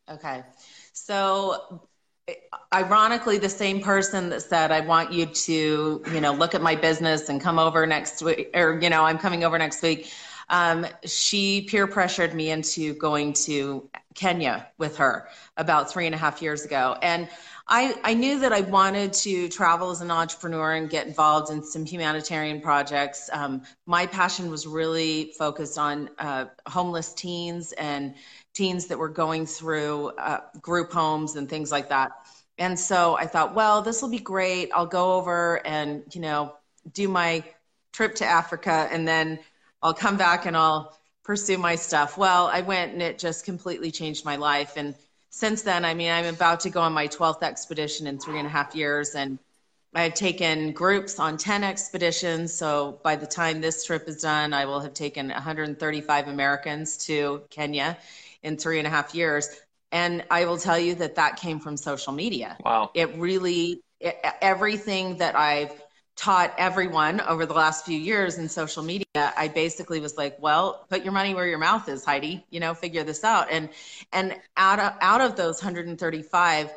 Okay. 0.09 0.43
So 0.93 1.81
ironically 2.73 3.39
the 3.39 3.49
same 3.49 3.81
person 3.81 4.31
that 4.31 4.41
said 4.41 4.71
i 4.71 4.81
want 4.81 5.13
you 5.13 5.27
to 5.27 6.03
you 6.13 6.21
know 6.21 6.33
look 6.33 6.55
at 6.55 6.63
my 6.63 6.75
business 6.77 7.29
and 7.29 7.41
come 7.41 7.59
over 7.59 7.85
next 7.87 8.23
week 8.23 8.49
or 8.55 8.79
you 8.81 8.89
know 8.89 9.05
i'm 9.05 9.19
coming 9.19 9.45
over 9.45 9.59
next 9.59 9.83
week 9.83 10.11
um, 10.49 10.87
she 11.05 11.63
peer 11.63 11.87
pressured 11.87 12.35
me 12.35 12.51
into 12.51 12.95
going 12.95 13.33
to 13.33 13.89
kenya 14.15 14.69
with 14.79 14.97
her 14.99 15.29
about 15.57 15.91
three 15.91 16.07
and 16.07 16.15
a 16.15 16.19
half 16.19 16.43
years 16.43 16.65
ago. 16.65 16.97
And 17.03 17.29
I, 17.69 17.95
I 18.05 18.15
knew 18.15 18.39
that 18.41 18.53
i 18.53 18.61
wanted 18.61 19.13
to 19.15 19.49
travel 19.49 19.91
as 19.91 20.01
an 20.01 20.11
entrepreneur 20.11 20.75
and 20.75 20.91
get 20.91 21.07
involved 21.07 21.51
in 21.51 21.63
some 21.63 21.87
humanitarian 21.87 22.61
projects. 22.61 23.31
Um, 23.33 23.63
my 23.87 24.07
passion 24.07 24.51
was 24.51 24.67
really 24.67 25.33
focused 25.39 25.79
on 25.79 26.11
uh, 26.19 26.47
homeless 26.67 27.15
teens 27.15 27.73
and 27.73 28.15
teens 28.55 28.87
that 28.87 28.99
were 28.99 29.09
going 29.09 29.47
through 29.47 30.09
uh, 30.19 30.41
group 30.61 30.93
homes 30.93 31.37
and 31.37 31.49
things 31.49 31.73
like 31.73 31.89
that. 31.89 32.13
And 32.59 32.79
so 32.79 33.17
I 33.17 33.27
thought, 33.27 33.55
well, 33.55 33.83
this 33.83 34.03
will 34.03 34.11
be 34.11 34.19
great. 34.19 34.71
I'll 34.75 34.87
go 34.87 35.15
over 35.15 35.67
and, 35.67 36.03
you 36.13 36.21
know, 36.21 36.55
do 36.93 37.09
my 37.09 37.45
trip 37.93 38.15
to 38.17 38.25
Africa 38.25 38.89
and 38.91 39.07
then 39.07 39.39
I'll 39.83 39.95
come 39.95 40.17
back 40.17 40.47
and 40.47 40.57
I'll 40.57 40.97
pursue 41.25 41.59
my 41.59 41.77
stuff. 41.77 42.19
Well, 42.19 42.49
I 42.53 42.61
went 42.61 42.93
and 42.93 43.03
it 43.03 43.19
just 43.19 43.45
completely 43.45 43.91
changed 43.91 44.25
my 44.25 44.37
life. 44.37 44.75
And 44.77 44.95
since 45.31 45.63
then, 45.63 45.85
I 45.85 45.95
mean, 45.95 46.11
I'm 46.11 46.27
about 46.27 46.61
to 46.61 46.71
go 46.71 46.81
on 46.81 46.93
my 46.93 47.09
12th 47.09 47.43
expedition 47.43 48.07
in 48.07 48.19
three 48.19 48.39
and 48.39 48.47
a 48.47 48.51
half 48.51 48.75
years. 48.75 49.15
And 49.15 49.39
I've 49.95 50.15
taken 50.15 50.73
groups 50.73 51.19
on 51.19 51.37
10 51.37 51.65
expeditions. 51.65 52.53
So 52.53 53.01
by 53.03 53.17
the 53.17 53.27
time 53.27 53.61
this 53.61 53.85
trip 53.85 54.09
is 54.09 54.23
done, 54.23 54.53
I 54.53 54.65
will 54.65 54.81
have 54.81 54.95
taken 54.95 55.29
135 55.29 56.29
Americans 56.29 56.97
to 57.07 57.43
Kenya 57.51 57.99
in 58.43 58.57
three 58.57 58.79
and 58.79 58.87
a 58.87 58.91
half 58.91 59.15
years. 59.15 59.49
And 59.91 60.25
I 60.31 60.47
will 60.47 60.57
tell 60.57 60.79
you 60.79 60.95
that 60.97 61.17
that 61.17 61.37
came 61.37 61.61
from 61.61 61.77
social 61.77 62.13
media. 62.13 62.57
Wow. 62.65 62.91
It 62.95 63.15
really, 63.17 63.83
it, 64.01 64.19
everything 64.41 65.19
that 65.19 65.37
I've 65.37 65.73
taught 66.17 66.55
everyone 66.59 67.21
over 67.23 67.47
the 67.47 67.55
last 67.55 67.85
few 67.85 67.99
years 67.99 68.39
in 68.39 68.49
social 68.49 68.83
media, 68.83 69.05
I 69.15 69.49
basically 69.49 70.01
was 70.01 70.17
like, 70.17 70.37
well, 70.41 70.87
put 70.89 71.03
your 71.03 71.13
money 71.13 71.35
where 71.35 71.47
your 71.47 71.59
mouth 71.59 71.89
is, 71.89 72.05
Heidi, 72.05 72.45
you 72.51 72.61
know, 72.61 72.75
figure 72.75 73.05
this 73.05 73.25
out. 73.25 73.49
And, 73.51 73.69
and 74.13 74.37
out 74.57 74.79
of, 74.79 74.93
out 75.01 75.21
of 75.21 75.37
those 75.37 75.63
135, 75.63 76.71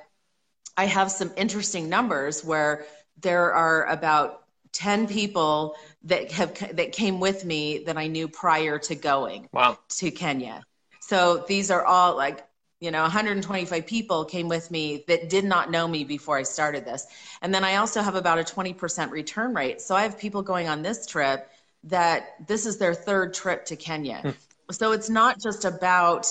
I 0.77 0.85
have 0.85 1.11
some 1.11 1.31
interesting 1.37 1.89
numbers 1.89 2.43
where 2.43 2.85
there 3.21 3.53
are 3.53 3.85
about 3.87 4.45
10 4.73 5.07
people 5.07 5.75
that 6.03 6.31
have 6.33 6.75
that 6.75 6.91
came 6.91 7.21
with 7.21 7.45
me 7.45 7.79
that 7.85 7.97
I 7.97 8.07
knew 8.07 8.27
prior 8.27 8.77
to 8.79 8.95
going 8.95 9.47
wow. 9.53 9.79
to 9.89 10.11
Kenya. 10.11 10.63
So 11.07 11.45
these 11.47 11.69
are 11.69 11.85
all 11.85 12.15
like 12.15 12.47
you 12.79 12.89
know 12.89 13.03
125 13.03 13.85
people 13.85 14.25
came 14.25 14.47
with 14.47 14.71
me 14.71 15.03
that 15.07 15.29
did 15.29 15.45
not 15.45 15.69
know 15.69 15.87
me 15.87 16.03
before 16.03 16.37
I 16.37 16.43
started 16.43 16.83
this. 16.83 17.05
And 17.41 17.53
then 17.53 17.63
I 17.63 17.75
also 17.75 18.01
have 18.01 18.15
about 18.15 18.39
a 18.39 18.43
20% 18.43 19.11
return 19.11 19.53
rate. 19.53 19.81
So 19.81 19.95
I 19.95 20.01
have 20.01 20.17
people 20.17 20.41
going 20.41 20.67
on 20.67 20.81
this 20.81 21.05
trip 21.05 21.49
that 21.83 22.47
this 22.47 22.65
is 22.65 22.77
their 22.77 22.95
third 22.95 23.35
trip 23.35 23.65
to 23.65 23.75
Kenya. 23.75 24.19
Hmm. 24.21 24.29
so 24.71 24.93
it's 24.93 25.09
not 25.09 25.39
just 25.39 25.63
about 25.63 26.25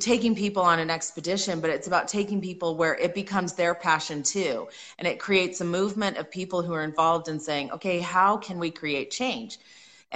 taking 0.00 0.34
people 0.34 0.62
on 0.62 0.78
an 0.80 0.90
expedition, 0.90 1.60
but 1.60 1.70
it's 1.70 1.86
about 1.86 2.08
taking 2.08 2.40
people 2.40 2.76
where 2.76 2.94
it 2.96 3.14
becomes 3.14 3.52
their 3.52 3.74
passion 3.74 4.22
too. 4.22 4.68
And 4.98 5.06
it 5.06 5.20
creates 5.20 5.60
a 5.60 5.64
movement 5.64 6.16
of 6.16 6.30
people 6.30 6.62
who 6.62 6.72
are 6.72 6.82
involved 6.82 7.28
in 7.28 7.38
saying, 7.38 7.70
okay, 7.72 8.00
how 8.00 8.36
can 8.36 8.58
we 8.58 8.70
create 8.70 9.10
change? 9.10 9.58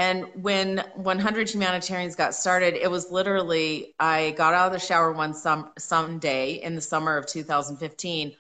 And 0.01 0.25
when 0.43 0.79
100 0.95 1.51
Humanitarians 1.51 2.15
got 2.17 2.35
started, 2.35 2.73
it 2.73 2.91
was 2.91 3.11
literally 3.11 3.95
I 4.01 4.31
got 4.31 4.55
out 4.55 4.69
of 4.69 4.73
the 4.73 4.79
shower 4.79 5.13
one 5.13 5.35
some 5.35 5.73
some 5.79 6.19
day 6.19 6.63
in 6.63 6.75
the 6.75 6.81
summer 6.81 7.19
of 7.19 7.27
2015, 7.27 8.35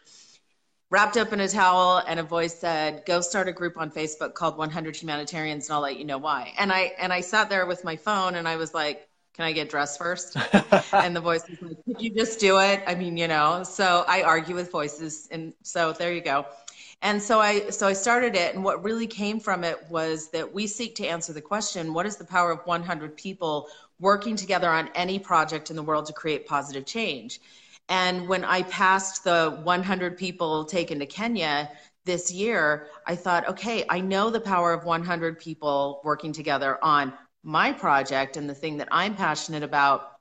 wrapped 0.88 1.18
up 1.18 1.34
in 1.34 1.40
a 1.40 1.48
towel, 1.48 1.98
and 1.98 2.18
a 2.18 2.22
voice 2.22 2.58
said, 2.58 3.04
"Go 3.04 3.20
start 3.20 3.46
a 3.46 3.52
group 3.52 3.76
on 3.76 3.90
Facebook 3.90 4.32
called 4.32 4.56
100 4.56 4.96
Humanitarians, 4.96 5.68
and 5.68 5.74
I'll 5.74 5.82
let 5.82 5.98
you 5.98 6.06
know 6.06 6.16
why." 6.16 6.54
And 6.58 6.72
I 6.72 6.94
and 6.98 7.12
I 7.12 7.20
sat 7.20 7.50
there 7.50 7.66
with 7.66 7.84
my 7.84 7.96
phone, 7.96 8.36
and 8.36 8.48
I 8.48 8.56
was 8.56 8.72
like, 8.72 9.06
can 9.34 9.44
I 9.44 9.52
get 9.52 9.68
dressed 9.68 9.98
first? 9.98 10.36
and 10.94 11.14
the 11.14 11.20
voice 11.20 11.46
was 11.46 11.60
like, 11.60 11.84
could 11.84 12.00
you 12.00 12.10
just 12.14 12.40
do 12.40 12.58
it? 12.58 12.82
I 12.86 12.94
mean, 12.94 13.18
you 13.18 13.28
know, 13.28 13.64
so 13.64 14.04
I 14.08 14.22
argue 14.22 14.54
with 14.54 14.70
voices. 14.70 15.28
And 15.30 15.52
so 15.62 15.92
there 15.92 16.12
you 16.12 16.22
go. 16.22 16.46
And 17.02 17.22
so 17.22 17.40
I, 17.40 17.70
so 17.70 17.86
I 17.86 17.94
started 17.94 18.36
it. 18.36 18.54
And 18.54 18.62
what 18.62 18.84
really 18.84 19.06
came 19.06 19.40
from 19.40 19.64
it 19.64 19.78
was 19.88 20.30
that 20.30 20.52
we 20.52 20.66
seek 20.66 20.94
to 20.96 21.06
answer 21.06 21.32
the 21.32 21.40
question, 21.40 21.94
what 21.94 22.06
is 22.06 22.16
the 22.16 22.24
power 22.24 22.50
of 22.50 22.60
100 22.66 23.16
people 23.16 23.68
working 23.98 24.36
together 24.36 24.68
on 24.68 24.90
any 24.94 25.18
project 25.18 25.70
in 25.70 25.76
the 25.76 25.82
world 25.82 26.06
to 26.06 26.12
create 26.12 26.46
positive 26.46 26.84
change? 26.84 27.40
And 27.88 28.28
when 28.28 28.44
I 28.44 28.62
passed 28.62 29.24
the 29.24 29.60
100 29.64 30.16
people 30.16 30.64
taken 30.64 30.98
to 30.98 31.06
Kenya, 31.06 31.70
this 32.04 32.32
year, 32.32 32.86
I 33.06 33.14
thought, 33.14 33.48
okay, 33.48 33.84
I 33.88 34.00
know 34.00 34.30
the 34.30 34.40
power 34.40 34.72
of 34.72 34.84
100 34.84 35.38
people 35.38 36.00
working 36.04 36.32
together 36.32 36.82
on 36.82 37.12
my 37.42 37.72
project 37.72 38.36
and 38.36 38.48
the 38.48 38.54
thing 38.54 38.78
that 38.78 38.88
I'm 38.90 39.14
passionate 39.14 39.62
about, 39.62 40.12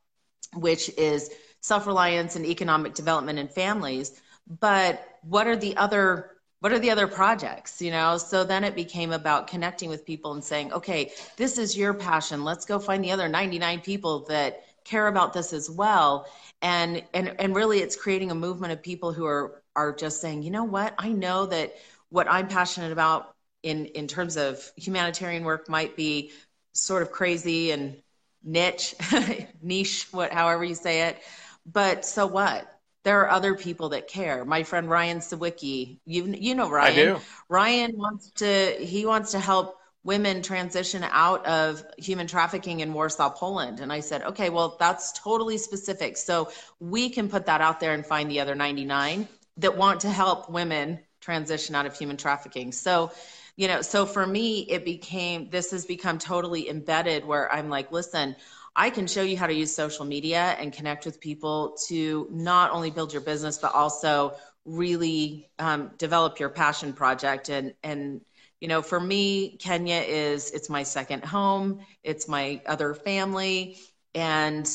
which 0.55 0.89
is 0.97 1.29
self 1.61 1.87
reliance 1.87 2.35
and 2.35 2.45
economic 2.45 2.93
development 2.95 3.39
in 3.39 3.47
families. 3.47 4.21
But 4.59 5.05
what 5.21 5.47
are 5.47 5.55
the 5.55 5.77
other 5.77 6.31
what 6.59 6.71
are 6.71 6.79
the 6.79 6.91
other 6.91 7.07
projects 7.07 7.81
you 7.81 7.91
know 7.91 8.17
so 8.17 8.43
then 8.43 8.63
it 8.63 8.75
became 8.75 9.11
about 9.11 9.47
connecting 9.47 9.89
with 9.89 10.05
people 10.05 10.33
and 10.33 10.43
saying 10.43 10.71
okay 10.73 11.11
this 11.37 11.57
is 11.57 11.77
your 11.77 11.93
passion 11.93 12.43
let's 12.43 12.65
go 12.65 12.79
find 12.79 13.03
the 13.03 13.11
other 13.11 13.27
99 13.27 13.81
people 13.81 14.25
that 14.25 14.63
care 14.83 15.07
about 15.07 15.33
this 15.33 15.53
as 15.53 15.69
well 15.69 16.27
and 16.61 17.03
and 17.13 17.35
and 17.39 17.55
really 17.55 17.79
it's 17.79 17.95
creating 17.95 18.31
a 18.31 18.35
movement 18.35 18.73
of 18.73 18.81
people 18.81 19.11
who 19.11 19.25
are 19.25 19.61
are 19.75 19.93
just 19.93 20.19
saying 20.21 20.41
you 20.43 20.51
know 20.51 20.63
what 20.63 20.93
i 20.97 21.09
know 21.09 21.45
that 21.45 21.75
what 22.09 22.27
i'm 22.29 22.47
passionate 22.47 22.91
about 22.91 23.35
in 23.63 23.85
in 23.87 24.07
terms 24.07 24.37
of 24.37 24.71
humanitarian 24.75 25.43
work 25.43 25.69
might 25.69 25.95
be 25.95 26.31
sort 26.73 27.01
of 27.01 27.11
crazy 27.11 27.71
and 27.71 28.01
niche, 28.43 28.95
niche, 29.61 30.07
what, 30.11 30.31
however 30.31 30.63
you 30.63 30.75
say 30.75 31.07
it. 31.07 31.17
But 31.65 32.05
so 32.05 32.25
what? 32.25 32.78
There 33.03 33.21
are 33.21 33.29
other 33.29 33.55
people 33.55 33.89
that 33.89 34.07
care. 34.07 34.43
My 34.45 34.63
friend 34.63 34.89
Ryan 34.89 35.19
Sawicki, 35.19 35.99
you 36.05 36.35
you 36.37 36.55
know 36.55 36.69
Ryan. 36.69 36.91
I 36.91 36.95
do. 36.95 37.21
Ryan 37.47 37.97
wants 37.97 38.31
to 38.31 38.75
he 38.79 39.05
wants 39.05 39.31
to 39.31 39.39
help 39.39 39.77
women 40.03 40.41
transition 40.41 41.05
out 41.11 41.45
of 41.45 41.83
human 41.97 42.25
trafficking 42.25 42.79
in 42.79 42.93
Warsaw, 42.93 43.29
Poland. 43.29 43.79
And 43.81 43.91
I 43.91 43.99
said, 43.99 44.23
okay, 44.23 44.49
well, 44.49 44.77
that's 44.79 45.11
totally 45.11 45.57
specific. 45.57 46.15
So 46.15 46.51
we 46.79 47.09
can 47.09 47.27
put 47.27 47.45
that 47.47 47.59
out 47.59 47.79
there 47.79 47.93
and 47.93 48.05
find 48.05 48.31
the 48.31 48.39
other 48.39 48.55
99 48.55 49.27
that 49.57 49.75
want 49.75 49.99
to 50.01 50.09
help 50.09 50.49
women 50.49 50.99
transition 51.19 51.75
out 51.75 51.85
of 51.85 51.97
human 51.97 52.15
trafficking. 52.15 52.71
So 52.71 53.11
you 53.59 53.67
know 53.67 53.81
so 53.81 54.05
for 54.05 54.25
me 54.25 54.61
it 54.69 54.85
became 54.85 55.49
this 55.49 55.71
has 55.71 55.85
become 55.85 56.17
totally 56.17 56.69
embedded 56.69 57.25
where 57.25 57.51
i'm 57.53 57.69
like 57.69 57.91
listen 57.91 58.33
i 58.75 58.89
can 58.89 59.07
show 59.07 59.21
you 59.21 59.37
how 59.37 59.47
to 59.47 59.53
use 59.53 59.73
social 59.73 60.05
media 60.05 60.55
and 60.59 60.73
connect 60.73 61.05
with 61.05 61.19
people 61.19 61.77
to 61.87 62.27
not 62.31 62.71
only 62.71 62.91
build 62.91 63.11
your 63.13 63.21
business 63.21 63.57
but 63.57 63.73
also 63.73 64.33
really 64.65 65.49
um, 65.59 65.91
develop 65.97 66.39
your 66.39 66.49
passion 66.49 66.93
project 66.93 67.49
and 67.49 67.73
and 67.83 68.21
you 68.61 68.67
know 68.67 68.81
for 68.81 68.99
me 68.99 69.57
kenya 69.57 70.01
is 70.07 70.51
it's 70.51 70.69
my 70.69 70.83
second 70.83 71.23
home 71.23 71.79
it's 72.03 72.27
my 72.27 72.61
other 72.65 72.93
family 72.93 73.77
and 74.15 74.69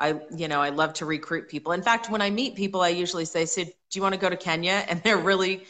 I, 0.00 0.18
you 0.34 0.48
know, 0.48 0.62
I 0.62 0.70
love 0.70 0.94
to 0.94 1.04
recruit 1.04 1.50
people. 1.50 1.72
In 1.72 1.82
fact, 1.82 2.10
when 2.10 2.22
I 2.22 2.30
meet 2.30 2.56
people, 2.56 2.80
I 2.80 2.88
usually 2.88 3.26
say, 3.26 3.44
"So, 3.44 3.64
do 3.64 3.70
you 3.92 4.00
want 4.00 4.14
to 4.14 4.20
go 4.20 4.30
to 4.30 4.36
Kenya?" 4.36 4.82
And 4.88 5.02
they're 5.02 5.18
really 5.18 5.66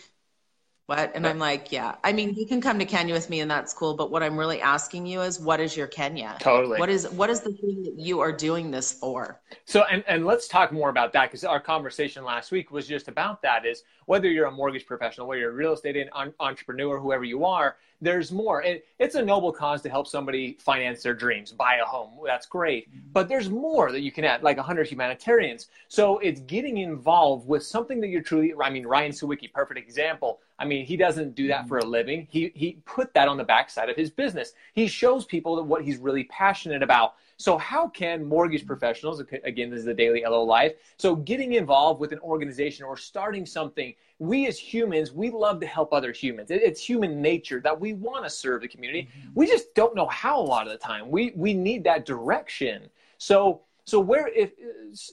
what? 0.91 1.13
And 1.15 1.25
I'm 1.25 1.39
like, 1.39 1.71
yeah. 1.71 1.95
I 2.03 2.13
mean, 2.13 2.35
you 2.35 2.47
can 2.47 2.61
come 2.61 2.77
to 2.81 2.85
Kenya 2.85 3.15
with 3.15 3.31
me 3.31 3.39
and 3.39 3.49
that's 3.49 3.73
cool, 3.73 3.95
but 3.95 4.11
what 4.11 4.25
I'm 4.25 4.37
really 4.37 4.61
asking 4.61 5.07
you 5.07 5.21
is 5.21 5.39
what 5.39 5.61
is 5.61 5.77
your 5.77 5.87
Kenya? 5.87 6.37
Totally. 6.41 6.81
What 6.81 6.89
is 6.89 7.09
what 7.11 7.31
is 7.31 7.41
the 7.41 7.53
thing 7.53 7.85
that 7.85 7.97
you 7.97 8.19
are 8.19 8.33
doing 8.33 8.73
this 8.73 8.93
for? 8.93 9.41
So 9.67 9.85
and 9.85 10.03
and 10.09 10.27
let's 10.27 10.49
talk 10.49 10.73
more 10.73 10.91
about 10.91 11.13
that 11.13 11.31
because 11.31 11.45
our 11.45 11.61
conversation 11.61 12.25
last 12.25 12.51
week 12.51 12.73
was 12.73 12.89
just 12.89 13.07
about 13.07 13.41
that 13.43 13.65
is 13.65 13.85
whether 14.07 14.29
you're 14.29 14.47
a 14.47 14.51
mortgage 14.51 14.85
professional, 14.85 15.29
whether 15.29 15.41
you're 15.41 15.53
a 15.53 15.55
real 15.55 15.75
estate 15.75 16.09
entrepreneur, 16.41 16.99
whoever 16.99 17.23
you 17.23 17.45
are, 17.45 17.77
there's 18.01 18.33
more. 18.33 18.63
It, 18.63 18.87
it's 18.99 19.15
a 19.15 19.23
noble 19.23 19.53
cause 19.53 19.83
to 19.83 19.91
help 19.91 20.07
somebody 20.07 20.57
finance 20.61 21.03
their 21.03 21.15
dreams, 21.15 21.53
buy 21.53 21.77
a 21.77 21.85
home. 21.85 22.11
That's 22.25 22.47
great. 22.47 22.89
But 23.13 23.29
there's 23.29 23.51
more 23.51 23.93
that 23.93 24.01
you 24.01 24.11
can 24.11 24.25
add, 24.25 24.43
like 24.43 24.57
100 24.57 24.87
humanitarians. 24.87 25.69
So 25.89 26.19
it's 26.19 26.41
getting 26.41 26.79
involved 26.79 27.47
with 27.47 27.63
something 27.63 28.01
that 28.01 28.09
you're 28.09 28.23
truly, 28.23 28.55
I 28.63 28.71
mean, 28.71 28.87
Ryan 28.87 29.13
Sawicki, 29.13 29.53
perfect 29.53 29.79
example. 29.79 30.41
I 30.59 30.65
mean, 30.65 30.85
he 30.85 30.97
doesn't 30.97 31.35
do 31.35 31.49
that 31.49 31.69
for 31.69 31.79
a 31.79 31.83
mm-hmm. 31.83 31.91
living. 31.91 32.29
He, 32.31 32.53
he 32.55 32.79
put 32.85 33.13
that 33.15 33.29
on 33.29 33.37
the 33.37 33.45
backside 33.45 33.89
of 33.89 33.97
his 33.97 34.11
business. 34.11 34.53
He 34.75 34.87
shows 34.89 35.25
people 35.25 35.57
that 35.57 35.63
what 35.63 35.85
he's 35.85 35.99
really 35.99 36.25
passionate 36.25 36.83
about. 36.83 37.15
So 37.41 37.57
how 37.57 37.89
can 37.89 38.23
mortgage 38.23 38.67
professionals, 38.67 39.23
again, 39.45 39.71
this 39.71 39.79
is 39.79 39.87
the 39.87 39.95
daily 39.95 40.25
LO 40.27 40.43
life, 40.43 40.75
so 40.99 41.17
getting 41.17 41.55
involved 41.55 41.99
with 41.99 42.13
an 42.13 42.19
organization 42.19 42.85
or 42.85 42.99
starting 42.99 43.47
something, 43.47 43.95
we 44.19 44.47
as 44.47 44.59
humans, 44.59 45.13
we 45.13 45.31
love 45.31 45.59
to 45.61 45.67
help 45.67 45.95
other 45.95 46.13
humans. 46.13 46.51
It's 46.51 46.85
human 46.85 47.23
nature 47.23 47.59
that 47.61 47.81
we 47.81 47.95
want 47.95 48.25
to 48.25 48.31
serve 48.31 48.61
the 48.61 48.69
community. 48.69 49.09
Mm-hmm. 49.09 49.31
We 49.35 49.47
just 49.47 49.75
don't 49.75 49.95
know 49.97 50.07
how 50.09 50.39
a 50.39 50.43
lot 50.43 50.67
of 50.67 50.73
the 50.75 50.79
time. 50.79 51.11
We, 51.11 51.33
we 51.35 51.55
need 51.55 51.83
that 51.85 52.05
direction. 52.05 52.91
So, 53.17 53.63
so 53.87 54.01
where 54.01 54.29
if 54.29 54.53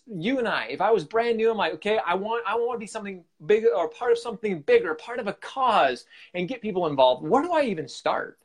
you 0.05 0.38
and 0.38 0.50
I, 0.50 0.67
if 0.69 0.81
I 0.81 0.91
was 0.91 1.05
brand 1.05 1.38
new, 1.38 1.50
I'm 1.50 1.55
like, 1.55 1.75
okay, 1.75 1.98
I 2.05 2.13
want 2.15 2.43
I 2.46 2.55
want 2.55 2.75
to 2.75 2.79
be 2.79 2.88
something 2.88 3.24
bigger 3.46 3.69
or 3.74 3.88
part 3.88 4.12
of 4.12 4.17
something 4.17 4.60
bigger, 4.63 4.93
part 4.96 5.19
of 5.19 5.27
a 5.27 5.34
cause, 5.34 6.03
and 6.34 6.50
get 6.50 6.62
people 6.62 6.88
involved. 6.88 7.25
Where 7.25 7.41
do 7.41 7.53
I 7.53 7.62
even 7.62 7.88
start? 7.88 8.38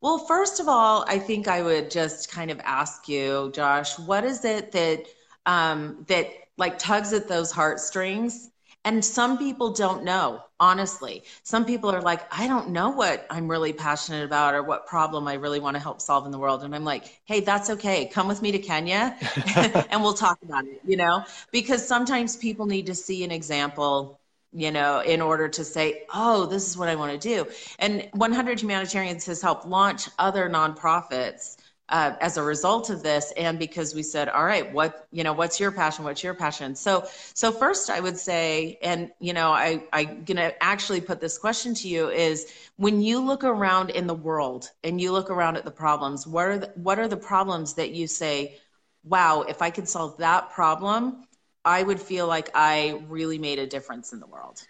Well, 0.00 0.18
first 0.18 0.60
of 0.60 0.68
all, 0.68 1.04
I 1.08 1.18
think 1.18 1.48
I 1.48 1.62
would 1.62 1.90
just 1.90 2.30
kind 2.30 2.50
of 2.50 2.60
ask 2.60 3.08
you, 3.08 3.50
Josh, 3.54 3.98
what 3.98 4.24
is 4.24 4.44
it 4.44 4.72
that 4.72 5.06
um, 5.46 6.04
that 6.08 6.28
like 6.58 6.78
tugs 6.78 7.12
at 7.12 7.28
those 7.28 7.50
heartstrings? 7.50 8.50
And 8.86 9.02
some 9.02 9.38
people 9.38 9.72
don't 9.72 10.04
know, 10.04 10.42
honestly. 10.60 11.24
Some 11.42 11.64
people 11.64 11.90
are 11.90 12.02
like, 12.02 12.20
I 12.30 12.46
don't 12.46 12.68
know 12.68 12.90
what 12.90 13.26
I'm 13.30 13.48
really 13.50 13.72
passionate 13.72 14.24
about 14.26 14.54
or 14.54 14.62
what 14.62 14.86
problem 14.86 15.26
I 15.26 15.34
really 15.34 15.58
want 15.58 15.74
to 15.76 15.82
help 15.82 16.02
solve 16.02 16.26
in 16.26 16.32
the 16.32 16.38
world. 16.38 16.64
And 16.64 16.74
I'm 16.74 16.84
like, 16.84 17.18
hey, 17.24 17.40
that's 17.40 17.70
okay. 17.70 18.06
Come 18.12 18.28
with 18.28 18.42
me 18.42 18.52
to 18.52 18.58
Kenya 18.58 19.16
and 19.56 20.02
we'll 20.02 20.12
talk 20.12 20.38
about 20.42 20.64
it, 20.66 20.82
you 20.84 20.98
know? 20.98 21.24
Because 21.50 21.86
sometimes 21.86 22.36
people 22.36 22.66
need 22.66 22.86
to 22.86 22.94
see 22.94 23.24
an 23.24 23.30
example 23.30 24.20
you 24.54 24.70
know, 24.70 25.00
in 25.00 25.20
order 25.20 25.48
to 25.48 25.64
say, 25.64 26.04
oh, 26.14 26.46
this 26.46 26.68
is 26.68 26.78
what 26.78 26.88
I 26.88 26.94
want 26.94 27.12
to 27.12 27.18
do. 27.18 27.50
And 27.80 28.08
100 28.12 28.60
Humanitarians 28.60 29.26
has 29.26 29.42
helped 29.42 29.66
launch 29.66 30.08
other 30.18 30.48
nonprofits 30.48 31.56
uh, 31.90 32.14
as 32.20 32.38
a 32.38 32.42
result 32.42 32.88
of 32.88 33.02
this, 33.02 33.30
and 33.36 33.58
because 33.58 33.94
we 33.94 34.02
said, 34.02 34.30
all 34.30 34.46
right, 34.46 34.72
what 34.72 35.06
you 35.12 35.22
know, 35.22 35.34
what's 35.34 35.60
your 35.60 35.70
passion? 35.70 36.04
What's 36.04 36.24
your 36.24 36.32
passion? 36.32 36.74
So, 36.74 37.06
so 37.34 37.52
first, 37.52 37.90
I 37.90 38.00
would 38.00 38.16
say, 38.16 38.78
and 38.80 39.10
you 39.20 39.34
know, 39.34 39.50
I 39.50 39.82
I'm 39.92 40.24
gonna 40.24 40.52
actually 40.62 41.02
put 41.02 41.20
this 41.20 41.36
question 41.36 41.74
to 41.74 41.88
you: 41.88 42.08
is 42.08 42.50
when 42.76 43.02
you 43.02 43.20
look 43.20 43.44
around 43.44 43.90
in 43.90 44.06
the 44.06 44.14
world 44.14 44.70
and 44.82 44.98
you 44.98 45.12
look 45.12 45.28
around 45.28 45.58
at 45.58 45.66
the 45.66 45.70
problems, 45.70 46.26
what 46.26 46.46
are 46.48 46.58
the, 46.58 46.72
what 46.76 46.98
are 46.98 47.08
the 47.08 47.18
problems 47.18 47.74
that 47.74 47.90
you 47.90 48.06
say? 48.06 48.58
wow, 49.04 49.42
if 49.42 49.62
I 49.62 49.70
could 49.70 49.88
solve 49.88 50.16
that 50.18 50.50
problem, 50.50 51.26
I 51.64 51.82
would 51.82 52.00
feel 52.00 52.26
like 52.26 52.50
I 52.54 53.02
really 53.08 53.38
made 53.38 53.58
a 53.58 53.66
difference 53.66 54.12
in 54.12 54.20
the 54.20 54.26
world? 54.26 54.66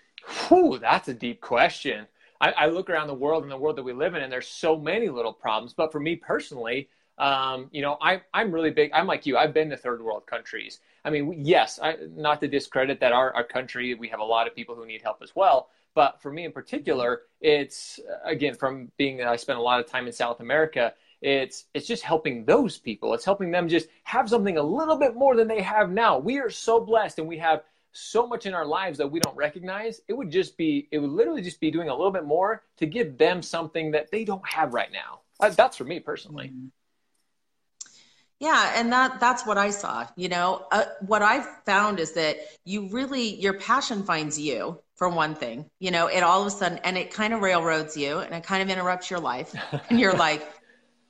Whew, 0.49 0.79
that's 0.79 1.09
a 1.09 1.15
deep 1.15 1.41
question. 1.41 2.07
I, 2.41 2.53
I 2.53 2.67
look 2.67 2.91
around 2.91 3.09
the 3.09 3.15
world 3.15 3.43
and 3.43 3.53
the 3.53 3.57
world 3.57 3.77
that 3.77 3.83
we 3.83 3.93
live 3.93 4.15
in, 4.15 4.23
and 4.23 4.33
there's 4.33 4.49
so 4.49 4.79
many 4.79 5.09
little 5.09 5.33
problems. 5.33 5.75
But 5.75 5.93
for 5.93 6.01
me 6.01 6.17
personally, 6.17 6.89
um, 7.19 7.69
you 7.73 7.83
know, 7.83 7.97
I, 8.01 8.23
I'm 8.33 8.51
really 8.51 8.71
big. 8.71 8.91
I'm 8.93 9.07
like 9.07 9.27
you. 9.27 9.37
I've 9.37 9.55
been 9.55 9.71
to 9.71 9.77
third 9.77 10.03
world 10.03 10.27
countries. 10.27 10.81
I 11.05 11.11
mean, 11.11 11.45
yes, 11.45 11.79
I, 11.83 11.97
not 12.17 12.41
to 12.41 12.49
discredit 12.49 13.01
that 13.01 13.13
our, 13.13 13.33
our 13.35 13.45
country, 13.45 13.95
we 13.95 14.09
have 14.09 14.21
a 14.21 14.25
lot 14.25 14.47
of 14.47 14.55
people 14.55 14.75
who 14.75 14.87
need 14.87 15.03
help 15.03 15.19
as 15.23 15.35
well. 15.37 15.69
But 15.95 16.21
for 16.21 16.33
me 16.33 16.45
in 16.45 16.51
particular, 16.51 17.23
it's 17.41 18.01
again 18.25 18.55
from 18.55 18.91
being 18.97 19.17
that 19.19 19.29
I 19.29 19.37
spent 19.37 19.59
a 19.59 19.63
lot 19.63 19.79
of 19.79 19.87
time 19.87 20.07
in 20.07 20.13
South 20.13 20.41
America. 20.41 20.93
It's 21.25 21.65
it's 21.73 21.87
just 21.87 22.03
helping 22.03 22.45
those 22.45 22.77
people. 22.77 23.15
It's 23.15 23.25
helping 23.25 23.51
them 23.51 23.67
just 23.67 23.89
have 24.03 24.29
something 24.29 24.59
a 24.59 24.63
little 24.63 24.97
bit 24.97 25.15
more 25.15 25.35
than 25.35 25.49
they 25.49 25.63
have 25.63 25.91
now. 25.91 26.19
We 26.19 26.39
are 26.39 26.51
so 26.51 26.81
blessed, 26.81 27.19
and 27.19 27.27
we 27.27 27.39
have 27.39 27.63
so 27.93 28.27
much 28.27 28.45
in 28.45 28.53
our 28.53 28.67
lives 28.67 28.99
that 28.99 29.11
we 29.11 29.21
don't 29.21 29.35
recognize. 29.35 30.03
It 30.07 30.13
would 30.13 30.31
just 30.31 30.59
be 30.59 30.87
it 30.91 30.99
would 30.99 31.11
literally 31.11 31.41
just 31.41 31.61
be 31.61 31.71
doing 31.71 31.89
a 31.89 31.95
little 31.95 32.11
bit 32.11 32.27
more 32.27 32.65
to 32.77 32.85
give 32.85 33.17
them 33.17 33.41
something 33.41 33.91
that 33.93 34.11
they 34.11 34.25
don't 34.25 34.47
have 34.47 34.75
right 34.75 34.93
now. 34.93 35.21
That's 35.41 35.79
for 35.79 35.85
me 35.85 35.99
personally. 35.99 36.49
Mm-hmm. 36.49 36.67
Yeah, 38.39 38.73
and 38.75 38.93
that 38.93 39.19
that's 39.19 39.47
what 39.47 39.57
I 39.57 39.71
saw. 39.71 40.07
You 40.17 40.29
know, 40.29 40.67
uh, 40.73 40.85
what 41.07 41.23
I've 41.23 41.47
found 41.65 42.01
is 42.01 42.13
that 42.13 42.37
you 42.67 42.91
really 42.91 43.41
your 43.41 43.55
passion 43.55 44.03
finds 44.03 44.39
you 44.39 44.79
for 44.95 45.09
one 45.09 45.35
thing. 45.35 45.65
You 45.79 45.91
know, 45.91 46.09
it 46.09 46.23
all 46.23 46.43
of 46.43 46.47
a 46.47 46.51
sudden 46.51 46.77
and 46.85 46.99
it 46.99 47.11
kind 47.11 47.33
of 47.33 47.41
railroads 47.41 47.97
you 47.97 48.19
and 48.19 48.35
it 48.35 48.45
kind 48.45 48.63
of 48.63 48.69
interrupts 48.69 49.11
your 49.11 49.21
life, 49.21 49.55
and 49.89 49.99
you're 49.99 50.13
like, 50.13 50.47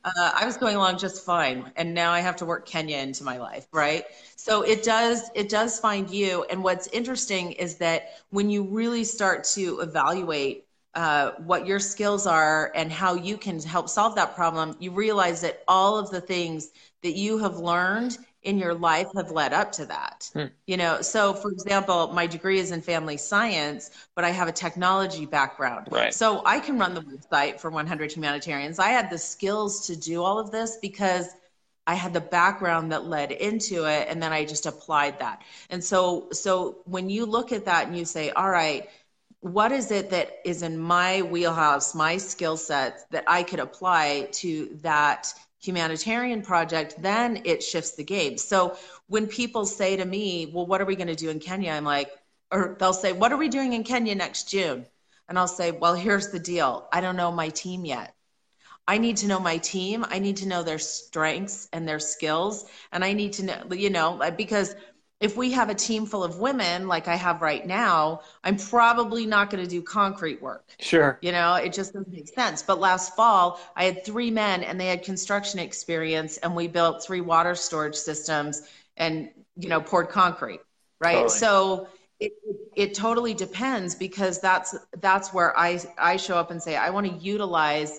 uh, 0.05 0.33
I 0.35 0.45
was 0.45 0.57
going 0.57 0.77
along 0.77 0.99
just 0.99 1.25
fine, 1.25 1.73
and 1.77 1.95
now 1.95 2.13
I 2.13 2.21
have 2.21 2.37
to 2.37 2.45
work 2.45 2.67
Kenya 2.67 2.99
into 2.99 3.25
my 3.25 3.39
life, 3.39 3.67
right? 3.73 4.05
So 4.37 4.63
it 4.63 4.83
does 4.83 5.31
it 5.35 5.49
does 5.49 5.79
find 5.79 6.11
you. 6.11 6.45
And 6.51 6.63
what's 6.63 6.89
interesting 6.89 7.53
is 7.53 7.77
that 7.77 8.11
when 8.31 8.51
you 8.51 8.65
really 8.65 9.05
start 9.05 9.45
to 9.55 9.81
evaluate 9.81 10.67
uh, 10.95 11.33
what 11.39 11.67
your 11.67 11.81
skills 11.81 12.27
are 12.27 12.71
and 12.75 12.93
how 12.93 13.15
you 13.15 13.37
can 13.37 13.61
help 13.61 13.89
solve 13.89 14.15
that 14.17 14.35
problem, 14.35 14.77
you 14.79 14.91
realize 14.91 15.41
that 15.41 15.65
all 15.67 15.99
of 15.99 16.11
the 16.11 16.21
things 16.21 16.71
that 17.03 17.17
you 17.17 17.39
have 17.39 17.57
learned 17.59 18.19
in 18.45 18.59
your 18.59 18.75
life 18.75 19.09
have 19.17 19.31
led 19.31 19.53
up 19.53 19.73
to 19.73 19.87
that. 19.87 20.31
Hmm. 20.33 20.47
You 20.67 20.77
know, 20.77 21.03
so 21.03 21.35
for 21.35 21.51
example, 21.51 22.13
my 22.13 22.27
degree 22.27 22.59
is 22.59 22.71
in 22.71 22.83
family 22.83 23.17
science, 23.17 23.91
but 24.15 24.25
I 24.25 24.31
have 24.31 24.49
a 24.49 24.53
technology 24.53 25.27
background. 25.27 25.89
Right. 25.91 26.15
So 26.15 26.43
I 26.45 26.61
can 26.61 26.79
run 26.79 26.95
the 26.95 27.01
website 27.01 27.59
for 27.59 27.71
100 27.71 28.13
Humanitarians. 28.13 28.79
I 28.79 28.89
had 28.89 29.11
the 29.11 29.19
skills 29.19 29.87
to 29.89 29.97
do 29.97 30.23
all 30.23 30.39
of 30.39 30.51
this 30.51 30.79
because 30.81 31.29
I 31.87 31.95
had 31.95 32.13
the 32.13 32.21
background 32.21 32.93
that 32.93 33.05
led 33.05 33.33
into 33.33 33.85
it 33.85 34.09
and 34.09 34.23
then 34.23 34.33
I 34.33 34.45
just 34.45 34.67
applied 34.67 35.19
that. 35.19 35.43
And 35.71 35.83
so 35.83 36.29
so 36.33 36.79
when 36.85 37.11
you 37.11 37.27
look 37.27 37.53
at 37.53 37.67
that 37.67 37.87
and 37.87 37.97
you 37.97 38.05
say, 38.05 38.31
"All 38.31 38.51
right, 38.51 38.89
what 39.41 39.73
is 39.73 39.91
it 39.91 40.09
that 40.11 40.41
is 40.45 40.63
in 40.63 40.79
my 40.79 41.21
wheelhouse, 41.21 41.95
my 41.95 42.17
skill 42.17 42.57
set 42.57 43.05
that 43.11 43.25
I 43.27 43.43
could 43.43 43.61
apply 43.61 44.29
to 44.33 44.79
that 44.81 45.35
humanitarian 45.65 46.43
project, 46.43 46.97
then 47.01 47.43
it 47.45 47.63
shifts 47.63 47.93
the 47.93 48.05
game. 48.05 48.37
So 48.39 48.77
when 49.07 49.27
people 49.27 49.65
say 49.65 49.97
to 49.97 50.05
me, 50.05 50.51
well, 50.53 50.67
what 50.67 50.81
are 50.81 50.85
we 50.85 50.97
going 50.97 51.09
to 51.09 51.15
do 51.15 51.31
in 51.31 51.41
Kenya? 51.41 51.73
I'm 51.73 51.85
like, 51.85 52.11
or 52.51 52.77
they'll 52.79 52.93
say, 52.93 53.13
what 53.13 53.33
are 53.33 53.39
we 53.39 53.49
doing 53.49 53.73
in 53.73 53.85
Kenya 53.85 54.15
next 54.15 54.51
June? 54.51 54.87
And 55.29 55.39
I'll 55.39 55.49
say, 55.49 55.71
well, 55.71 55.95
here's 55.95 56.29
the 56.29 56.39
deal. 56.39 56.87
I 56.93 57.01
don't 57.01 57.17
know 57.17 57.33
my 57.33 57.49
team 57.49 57.85
yet. 57.85 58.15
I 58.87 58.99
need 58.99 59.17
to 59.19 59.27
know 59.27 59.41
my 59.41 59.57
team. 59.57 60.05
I 60.07 60.19
need 60.19 60.37
to 60.39 60.49
know 60.49 60.63
their 60.63 60.79
strengths 60.79 61.69
and 61.73 61.89
their 61.89 61.99
skills. 61.99 62.67
And 62.93 63.03
I 63.03 63.15
need 63.15 63.33
to 63.35 63.45
know, 63.45 63.73
you 63.73 63.89
know, 63.89 64.21
because 64.37 64.77
if 65.25 65.39
we 65.39 65.51
have 65.53 65.71
a 65.71 65.75
team 65.75 66.05
full 66.05 66.23
of 66.23 66.39
women 66.39 66.87
like 66.87 67.09
I 67.09 67.17
have 67.17 67.41
right 67.41 67.67
now, 67.67 68.21
I'm 68.45 68.59
probably 68.59 69.25
not 69.25 69.49
going 69.49 69.65
to 69.65 69.69
do 69.69 69.81
concrete 69.81 70.43
work. 70.43 70.69
Sure. 70.79 71.19
You 71.23 71.33
know, 71.33 71.55
it 71.55 71.73
just 71.73 71.95
doesn't 71.95 72.13
make 72.13 72.29
sense. 72.29 72.61
But 72.61 72.79
last 72.79 73.17
fall, 73.17 73.59
I 73.75 73.85
had 73.85 74.05
three 74.05 74.31
men 74.31 74.63
and 74.63 74.79
they 74.79 74.89
had 74.89 75.03
construction 75.03 75.61
experience 75.61 76.37
and 76.37 76.55
we 76.55 76.69
built 76.69 77.03
three 77.03 77.23
water 77.23 77.55
storage 77.55 77.95
systems 77.95 78.69
and, 78.99 79.31
you 79.57 79.71
know, 79.71 79.81
poured 79.81 80.11
concrete. 80.11 80.61
Right. 81.01 81.15
Totally. 81.15 81.39
So 81.39 81.89
it, 82.21 82.33
it 82.77 82.93
totally 82.93 83.33
depends 83.33 83.95
because 83.95 84.43
that's 84.43 84.77
that's 85.01 85.33
where 85.33 85.59
I 85.59 85.81
I 85.97 86.19
show 86.19 86.37
up 86.37 86.51
and 86.51 86.63
say 86.63 86.77
I 86.77 86.91
want 86.91 87.07
to 87.07 87.15
utilize 87.15 87.99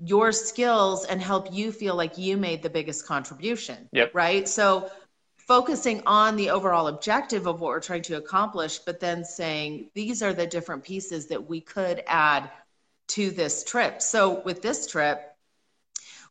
your 0.00 0.32
skills 0.32 1.06
and 1.06 1.22
help 1.22 1.52
you 1.52 1.70
feel 1.70 1.94
like 1.94 2.18
you 2.18 2.36
made 2.36 2.64
the 2.64 2.70
biggest 2.70 3.06
contribution. 3.06 3.88
Yep. 3.92 4.12
Right. 4.12 4.48
So 4.48 4.90
focusing 5.46 6.02
on 6.06 6.36
the 6.36 6.50
overall 6.50 6.88
objective 6.88 7.46
of 7.46 7.60
what 7.60 7.68
we're 7.68 7.80
trying 7.80 8.02
to 8.02 8.16
accomplish, 8.16 8.78
but 8.78 9.00
then 9.00 9.24
saying 9.24 9.90
these 9.94 10.22
are 10.22 10.32
the 10.32 10.46
different 10.46 10.84
pieces 10.84 11.26
that 11.26 11.48
we 11.48 11.60
could 11.60 12.02
add 12.06 12.50
to 13.08 13.30
this 13.30 13.64
trip. 13.64 14.00
So 14.00 14.40
with 14.40 14.62
this 14.62 14.86
trip, 14.86 15.30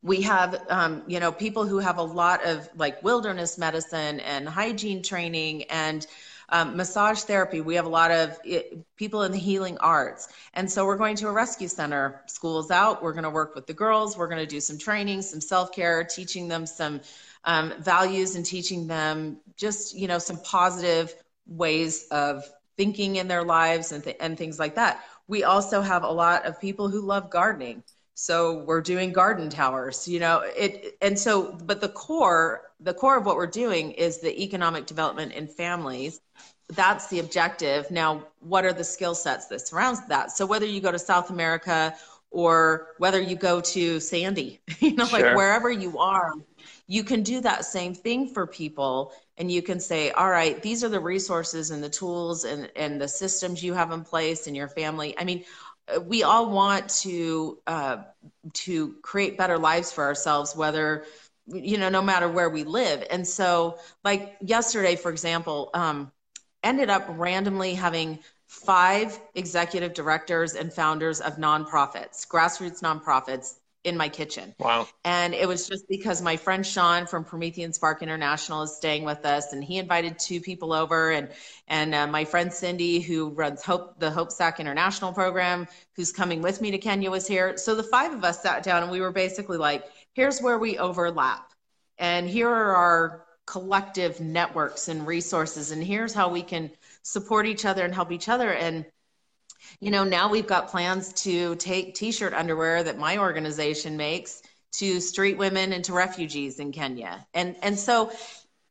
we 0.01 0.21
have 0.23 0.65
um, 0.69 1.03
you 1.07 1.19
know 1.19 1.31
people 1.31 1.65
who 1.65 1.79
have 1.79 1.97
a 1.97 2.03
lot 2.03 2.43
of 2.45 2.69
like 2.75 3.01
wilderness 3.03 3.57
medicine 3.57 4.19
and 4.19 4.47
hygiene 4.49 5.01
training 5.01 5.63
and 5.63 6.05
um, 6.49 6.75
massage 6.75 7.21
therapy. 7.21 7.61
We 7.61 7.75
have 7.75 7.85
a 7.85 7.89
lot 7.89 8.11
of 8.11 8.37
it, 8.43 8.85
people 8.97 9.23
in 9.23 9.31
the 9.31 9.37
healing 9.37 9.77
arts. 9.79 10.27
And 10.53 10.69
so 10.69 10.85
we're 10.85 10.97
going 10.97 11.15
to 11.17 11.27
a 11.27 11.31
rescue 11.31 11.67
center. 11.67 12.21
School's 12.27 12.69
out. 12.69 13.01
We're 13.01 13.13
going 13.13 13.23
to 13.23 13.29
work 13.29 13.55
with 13.55 13.65
the 13.65 13.73
girls. 13.73 14.17
We're 14.17 14.27
going 14.27 14.41
to 14.41 14.45
do 14.45 14.59
some 14.59 14.77
training 14.77 15.21
some 15.21 15.41
self-care 15.41 16.03
teaching 16.03 16.47
them 16.47 16.65
some 16.65 16.99
um, 17.45 17.73
values 17.79 18.35
and 18.35 18.45
teaching 18.45 18.87
them 18.87 19.37
just 19.55 19.95
you 19.95 20.07
know 20.07 20.19
some 20.19 20.37
positive 20.43 21.13
ways 21.47 22.07
of 22.11 22.43
thinking 22.77 23.17
in 23.17 23.27
their 23.27 23.43
lives 23.43 23.91
and, 23.91 24.03
th- 24.03 24.17
and 24.19 24.37
things 24.37 24.59
like 24.59 24.75
that. 24.75 25.03
We 25.27 25.43
also 25.43 25.81
have 25.81 26.03
a 26.03 26.11
lot 26.11 26.45
of 26.45 26.59
people 26.59 26.87
who 26.89 27.01
love 27.01 27.29
gardening. 27.29 27.83
So 28.15 28.63
we're 28.63 28.81
doing 28.81 29.11
garden 29.11 29.49
towers 29.49 30.07
you 30.07 30.19
know 30.19 30.43
it 30.55 30.97
and 31.01 31.17
so 31.17 31.57
but 31.65 31.81
the 31.81 31.89
core 31.89 32.71
the 32.79 32.93
core 32.93 33.17
of 33.17 33.25
what 33.25 33.37
we're 33.37 33.47
doing 33.47 33.91
is 33.91 34.19
the 34.19 34.41
economic 34.41 34.85
development 34.85 35.33
in 35.33 35.47
families. 35.47 36.21
That's 36.69 37.07
the 37.07 37.19
objective. 37.19 37.89
Now 37.89 38.27
what 38.39 38.65
are 38.65 38.73
the 38.73 38.83
skill 38.83 39.15
sets 39.15 39.47
that 39.47 39.67
surrounds 39.67 40.05
that? 40.07 40.31
So 40.31 40.45
whether 40.45 40.65
you 40.65 40.79
go 40.79 40.91
to 40.91 40.99
south 40.99 41.31
america 41.31 41.95
or 42.29 42.89
whether 42.97 43.21
you 43.21 43.35
go 43.35 43.61
to 43.61 43.99
sandy 43.99 44.59
you 44.79 44.95
know 44.95 45.05
sure. 45.05 45.19
like 45.19 45.35
wherever 45.35 45.71
you 45.71 45.97
are 45.97 46.33
you 46.93 47.03
can 47.03 47.23
do 47.23 47.41
that 47.41 47.65
same 47.65 47.95
thing 47.95 48.27
for 48.27 48.45
people 48.45 49.13
and 49.37 49.51
you 49.51 49.63
can 49.63 49.79
say 49.79 50.11
all 50.11 50.29
right 50.29 50.61
these 50.61 50.83
are 50.83 50.89
the 50.89 50.99
resources 50.99 51.71
and 51.71 51.83
the 51.83 51.89
tools 51.89 52.43
and, 52.43 52.71
and 52.75 53.01
the 53.01 53.07
systems 53.07 53.63
you 53.63 53.73
have 53.73 53.91
in 53.91 54.03
place 54.03 54.45
in 54.45 54.53
your 54.53 54.67
family. 54.67 55.15
I 55.17 55.23
mean 55.23 55.43
we 56.03 56.21
all 56.21 56.51
want 56.51 56.87
to 57.01 57.57
uh, 57.65 57.97
to 58.65 58.93
create 59.01 59.39
better 59.39 59.57
lives 59.57 59.91
for 59.91 60.03
ourselves 60.03 60.55
whether 60.55 61.05
you 61.47 61.79
know 61.79 61.89
no 61.89 62.03
matter 62.03 62.29
where 62.29 62.51
we 62.51 62.63
live. 62.63 63.03
And 63.09 63.27
so 63.27 63.79
like 64.03 64.37
yesterday 64.39 64.95
for 64.95 65.09
example 65.09 65.71
um, 65.73 66.11
ended 66.61 66.91
up 66.91 67.05
randomly 67.09 67.73
having 67.73 68.19
five 68.45 69.19
executive 69.33 69.95
directors 69.95 70.53
and 70.53 70.71
founders 70.71 71.21
of 71.21 71.37
nonprofits 71.37 72.27
grassroots 72.27 72.81
nonprofits 72.83 73.55
in 73.83 73.97
my 73.97 74.07
kitchen. 74.07 74.55
Wow. 74.59 74.87
And 75.03 75.33
it 75.33 75.47
was 75.47 75.67
just 75.67 75.87
because 75.89 76.21
my 76.21 76.37
friend 76.37 76.65
Sean 76.65 77.05
from 77.05 77.25
Promethean 77.25 77.73
Spark 77.73 78.01
International 78.01 78.63
is 78.63 78.75
staying 78.75 79.03
with 79.03 79.25
us 79.25 79.51
and 79.51 79.63
he 79.63 79.77
invited 79.77 80.17
two 80.17 80.39
people 80.39 80.71
over 80.71 81.11
and 81.11 81.29
and 81.67 81.93
uh, 81.93 82.07
my 82.07 82.23
friend 82.23 82.51
Cindy 82.51 83.01
who 83.01 83.29
runs 83.29 83.63
Hope 83.63 83.99
the 83.99 84.09
Hope 84.09 84.31
Sack 84.31 84.59
International 84.59 85.11
program 85.11 85.67
who's 85.95 86.11
coming 86.11 86.41
with 86.41 86.61
me 86.61 86.71
to 86.71 86.77
Kenya 86.77 87.11
was 87.11 87.27
here. 87.27 87.57
So 87.57 87.75
the 87.75 87.83
five 87.83 88.13
of 88.13 88.23
us 88.23 88.41
sat 88.41 88.63
down 88.63 88.83
and 88.83 88.91
we 88.91 89.01
were 89.01 89.11
basically 89.11 89.57
like 89.57 89.83
here's 90.13 90.39
where 90.41 90.59
we 90.59 90.77
overlap. 90.77 91.51
And 91.97 92.29
here 92.29 92.49
are 92.49 92.75
our 92.75 93.25
collective 93.45 94.21
networks 94.21 94.87
and 94.87 95.05
resources 95.05 95.71
and 95.71 95.83
here's 95.83 96.13
how 96.13 96.29
we 96.29 96.41
can 96.41 96.71
support 97.01 97.45
each 97.45 97.65
other 97.65 97.83
and 97.83 97.93
help 97.93 98.13
each 98.13 98.29
other 98.29 98.53
and 98.53 98.85
you 99.79 99.91
know, 99.91 100.03
now 100.03 100.29
we've 100.29 100.47
got 100.47 100.69
plans 100.69 101.13
to 101.23 101.55
take 101.55 101.95
t-shirt 101.95 102.33
underwear 102.33 102.83
that 102.83 102.97
my 102.97 103.17
organization 103.17 103.97
makes 103.97 104.41
to 104.73 104.99
street 104.99 105.37
women 105.37 105.73
and 105.73 105.83
to 105.85 105.93
refugees 105.93 106.59
in 106.59 106.71
Kenya. 106.71 107.25
And 107.33 107.55
and 107.61 107.77
so 107.77 108.11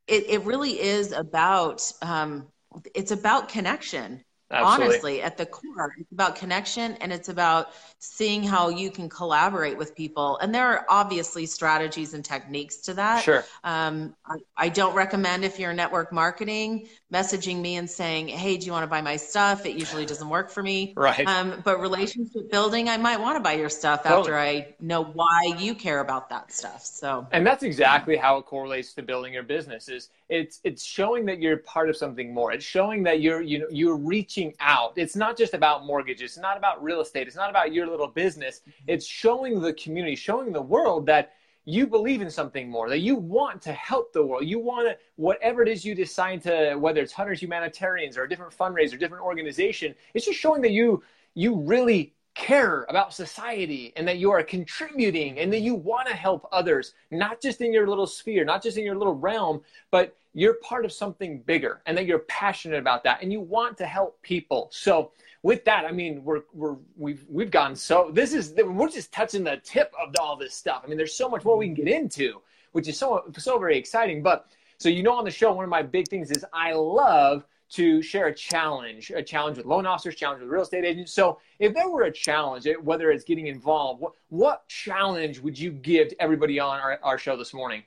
it, 0.06 0.24
it 0.28 0.44
really 0.44 0.80
is 0.80 1.12
about 1.12 1.90
um, 2.02 2.48
it's 2.94 3.12
about 3.12 3.48
connection. 3.48 4.24
Absolutely. 4.52 4.86
honestly 4.86 5.22
at 5.22 5.36
the 5.36 5.46
core 5.46 5.94
it's 5.98 6.12
about 6.12 6.36
connection 6.36 6.92
and 7.00 7.12
it's 7.12 7.28
about 7.28 7.70
seeing 7.98 8.42
how 8.42 8.68
you 8.68 8.90
can 8.90 9.08
collaborate 9.08 9.76
with 9.76 9.94
people 9.94 10.38
and 10.38 10.54
there 10.54 10.66
are 10.66 10.86
obviously 10.88 11.46
strategies 11.46 12.14
and 12.14 12.24
techniques 12.24 12.76
to 12.78 12.94
that 12.94 13.22
Sure. 13.22 13.44
um, 13.64 14.14
I, 14.26 14.36
I 14.56 14.68
don't 14.68 14.94
recommend 14.94 15.44
if 15.44 15.58
you're 15.58 15.72
network 15.72 16.12
marketing 16.12 16.88
messaging 17.12 17.60
me 17.60 17.76
and 17.76 17.88
saying 17.88 18.28
hey 18.28 18.56
do 18.56 18.66
you 18.66 18.72
want 18.72 18.82
to 18.84 18.88
buy 18.88 19.00
my 19.00 19.16
stuff 19.16 19.64
it 19.66 19.76
usually 19.76 20.06
doesn't 20.06 20.28
work 20.28 20.50
for 20.50 20.62
me 20.62 20.94
Right. 20.96 21.26
um, 21.26 21.60
but 21.64 21.80
relationship 21.80 22.50
building 22.50 22.88
i 22.88 22.96
might 22.96 23.20
want 23.20 23.36
to 23.36 23.40
buy 23.40 23.52
your 23.54 23.68
stuff 23.70 24.02
Totally. 24.02 24.20
after 24.20 24.38
i 24.38 24.74
know 24.80 25.02
why 25.04 25.54
you 25.58 25.74
care 25.74 26.00
about 26.00 26.28
that 26.30 26.52
stuff 26.52 26.84
so 26.84 27.26
And 27.32 27.46
that's 27.46 27.62
exactly 27.62 28.16
how 28.16 28.36
it 28.38 28.44
correlates 28.46 28.92
to 28.94 29.02
building 29.02 29.32
your 29.32 29.42
business. 29.42 29.88
Is 29.88 30.10
it's 30.28 30.60
it's 30.64 30.82
showing 30.84 31.24
that 31.26 31.38
you're 31.40 31.58
part 31.58 31.88
of 31.88 31.96
something 31.96 32.32
more. 32.32 32.52
It's 32.52 32.64
showing 32.64 33.02
that 33.04 33.20
you're 33.20 33.42
you 33.42 33.58
know 33.60 33.66
you're 33.70 33.96
reaching 33.96 34.41
out. 34.58 34.94
It's 34.96 35.14
not 35.14 35.36
just 35.36 35.54
about 35.54 35.84
mortgages. 35.84 36.32
It's 36.32 36.38
not 36.38 36.56
about 36.56 36.82
real 36.82 37.00
estate. 37.00 37.26
It's 37.26 37.36
not 37.36 37.50
about 37.50 37.72
your 37.72 37.86
little 37.86 38.08
business. 38.08 38.62
It's 38.86 39.06
showing 39.06 39.60
the 39.60 39.74
community, 39.74 40.16
showing 40.16 40.52
the 40.52 40.62
world 40.62 41.06
that 41.06 41.32
you 41.64 41.86
believe 41.86 42.22
in 42.22 42.30
something 42.30 42.68
more, 42.68 42.88
that 42.88 42.98
you 42.98 43.14
want 43.14 43.62
to 43.62 43.72
help 43.72 44.12
the 44.12 44.24
world. 44.24 44.44
You 44.44 44.58
want 44.58 44.88
to, 44.88 44.96
whatever 45.16 45.62
it 45.62 45.68
is 45.68 45.84
you 45.84 45.94
decide 45.94 46.42
to, 46.42 46.74
whether 46.74 47.00
it's 47.00 47.16
100 47.16 47.40
Humanitarians 47.40 48.16
or 48.16 48.24
a 48.24 48.28
different 48.28 48.56
fundraiser, 48.56 48.98
different 48.98 49.24
organization, 49.24 49.94
it's 50.14 50.26
just 50.26 50.38
showing 50.38 50.62
that 50.62 50.72
you, 50.72 51.02
you 51.34 51.60
really 51.60 52.14
care 52.34 52.84
about 52.88 53.12
society 53.14 53.92
and 53.96 54.08
that 54.08 54.18
you 54.18 54.30
are 54.30 54.42
contributing 54.42 55.38
and 55.38 55.52
that 55.52 55.60
you 55.60 55.74
want 55.74 56.08
to 56.08 56.14
help 56.14 56.48
others, 56.50 56.94
not 57.10 57.40
just 57.40 57.60
in 57.60 57.72
your 57.72 57.86
little 57.86 58.06
sphere, 58.06 58.44
not 58.44 58.62
just 58.62 58.76
in 58.76 58.84
your 58.84 58.96
little 58.96 59.14
realm, 59.14 59.60
but 59.90 60.16
you're 60.34 60.54
part 60.54 60.84
of 60.84 60.92
something 60.92 61.40
bigger 61.40 61.82
and 61.86 61.96
that 61.96 62.06
you're 62.06 62.20
passionate 62.20 62.78
about 62.78 63.04
that 63.04 63.22
and 63.22 63.32
you 63.32 63.40
want 63.40 63.76
to 63.78 63.86
help 63.86 64.20
people. 64.22 64.68
So 64.72 65.12
with 65.42 65.64
that, 65.64 65.84
I 65.84 65.92
mean, 65.92 66.24
we're, 66.24 66.42
we're, 66.52 66.76
we've, 66.96 67.24
we've 67.28 67.50
gone 67.50 67.76
so, 67.76 68.10
this 68.12 68.32
is, 68.32 68.54
we're 68.56 68.88
just 68.88 69.12
touching 69.12 69.44
the 69.44 69.60
tip 69.64 69.92
of 70.00 70.14
all 70.20 70.36
this 70.36 70.54
stuff. 70.54 70.82
I 70.84 70.88
mean, 70.88 70.96
there's 70.96 71.14
so 71.14 71.28
much 71.28 71.44
more 71.44 71.56
we 71.56 71.66
can 71.66 71.74
get 71.74 71.88
into, 71.88 72.40
which 72.72 72.88
is 72.88 72.96
so, 72.96 73.24
so 73.36 73.58
very 73.58 73.76
exciting. 73.76 74.22
But 74.22 74.46
so, 74.78 74.88
you 74.88 75.02
know, 75.02 75.14
on 75.14 75.24
the 75.24 75.30
show, 75.30 75.52
one 75.52 75.64
of 75.64 75.70
my 75.70 75.82
big 75.82 76.08
things 76.08 76.30
is 76.30 76.44
I 76.52 76.72
love 76.72 77.44
to 77.70 78.02
share 78.02 78.26
a 78.26 78.34
challenge, 78.34 79.10
a 79.14 79.22
challenge 79.22 79.56
with 79.56 79.66
loan 79.66 79.86
officers, 79.86 80.14
challenge 80.14 80.42
with 80.42 80.50
real 80.50 80.62
estate 80.62 80.84
agents. 80.84 81.12
So, 81.12 81.38
if 81.58 81.72
there 81.72 81.88
were 81.88 82.02
a 82.02 82.12
challenge, 82.12 82.66
whether 82.82 83.10
it's 83.10 83.24
getting 83.24 83.46
involved, 83.46 84.02
what, 84.02 84.12
what 84.28 84.68
challenge 84.68 85.40
would 85.40 85.58
you 85.58 85.70
give 85.70 86.08
to 86.08 86.22
everybody 86.22 86.60
on 86.60 86.80
our, 86.80 86.98
our 87.02 87.16
show 87.16 87.36
this 87.36 87.54
morning? 87.54 87.82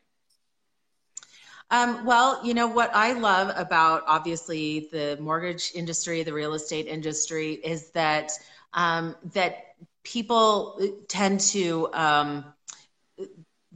Um, 1.71 2.05
well, 2.05 2.45
you 2.45 2.53
know 2.53 2.67
what 2.67 2.91
I 2.93 3.13
love 3.13 3.51
about 3.55 4.03
obviously 4.05 4.87
the 4.91 5.17
mortgage 5.19 5.71
industry, 5.73 6.23
the 6.23 6.33
real 6.33 6.53
estate 6.53 6.87
industry, 6.87 7.53
is 7.53 7.91
that 7.91 8.31
um, 8.73 9.15
that 9.33 9.75
people 10.03 10.79
tend 11.07 11.39
to 11.39 11.89
um, 11.93 12.45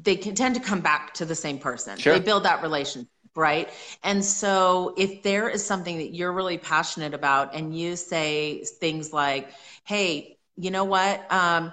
they 0.02 0.15
can 0.15 0.36
tend 0.36 0.56
to 0.56 0.62
come 0.62 0.82
back 0.82 1.13
to 1.15 1.25
the 1.25 1.36
same 1.36 1.58
person. 1.58 1.97
Sure. 1.97 2.13
They 2.13 2.19
build 2.19 2.43
that 2.43 2.62
relationship 2.62 3.10
right? 3.36 3.69
And 4.04 4.23
so 4.23 4.93
if 4.97 5.23
there 5.23 5.49
is 5.49 5.65
something 5.65 5.97
that 5.97 6.13
you're 6.13 6.34
really 6.34 6.58
passionate 6.58 7.13
about 7.13 7.56
and 7.56 7.78
you 7.78 7.95
say 7.95 8.65
things 8.65 9.13
like, 9.13 9.52
hey, 9.86 10.38
you 10.58 10.71
know 10.71 10.84
what? 10.84 11.32
Um, 11.32 11.71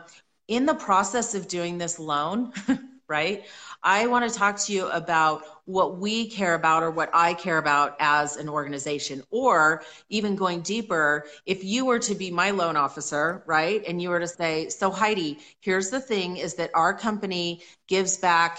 in 0.48 0.66
the 0.66 0.74
process 0.74 1.34
of 1.34 1.48
doing 1.48 1.78
this 1.78 1.98
loan, 1.98 2.52
right? 3.08 3.44
I 3.86 4.08
want 4.08 4.28
to 4.28 4.36
talk 4.36 4.58
to 4.64 4.72
you 4.72 4.88
about 4.90 5.44
what 5.64 5.98
we 5.98 6.28
care 6.28 6.54
about 6.54 6.82
or 6.82 6.90
what 6.90 7.08
I 7.14 7.34
care 7.34 7.58
about 7.58 7.94
as 8.00 8.36
an 8.36 8.48
organization. 8.48 9.22
Or 9.30 9.84
even 10.08 10.34
going 10.34 10.62
deeper, 10.62 11.26
if 11.46 11.62
you 11.62 11.86
were 11.86 12.00
to 12.00 12.14
be 12.16 12.32
my 12.32 12.50
loan 12.50 12.76
officer, 12.76 13.44
right? 13.46 13.84
And 13.86 14.02
you 14.02 14.08
were 14.08 14.18
to 14.18 14.26
say, 14.26 14.68
so 14.70 14.90
Heidi, 14.90 15.38
here's 15.60 15.88
the 15.90 16.00
thing 16.00 16.36
is 16.36 16.54
that 16.54 16.72
our 16.74 16.92
company 16.94 17.62
gives 17.86 18.16
back 18.18 18.58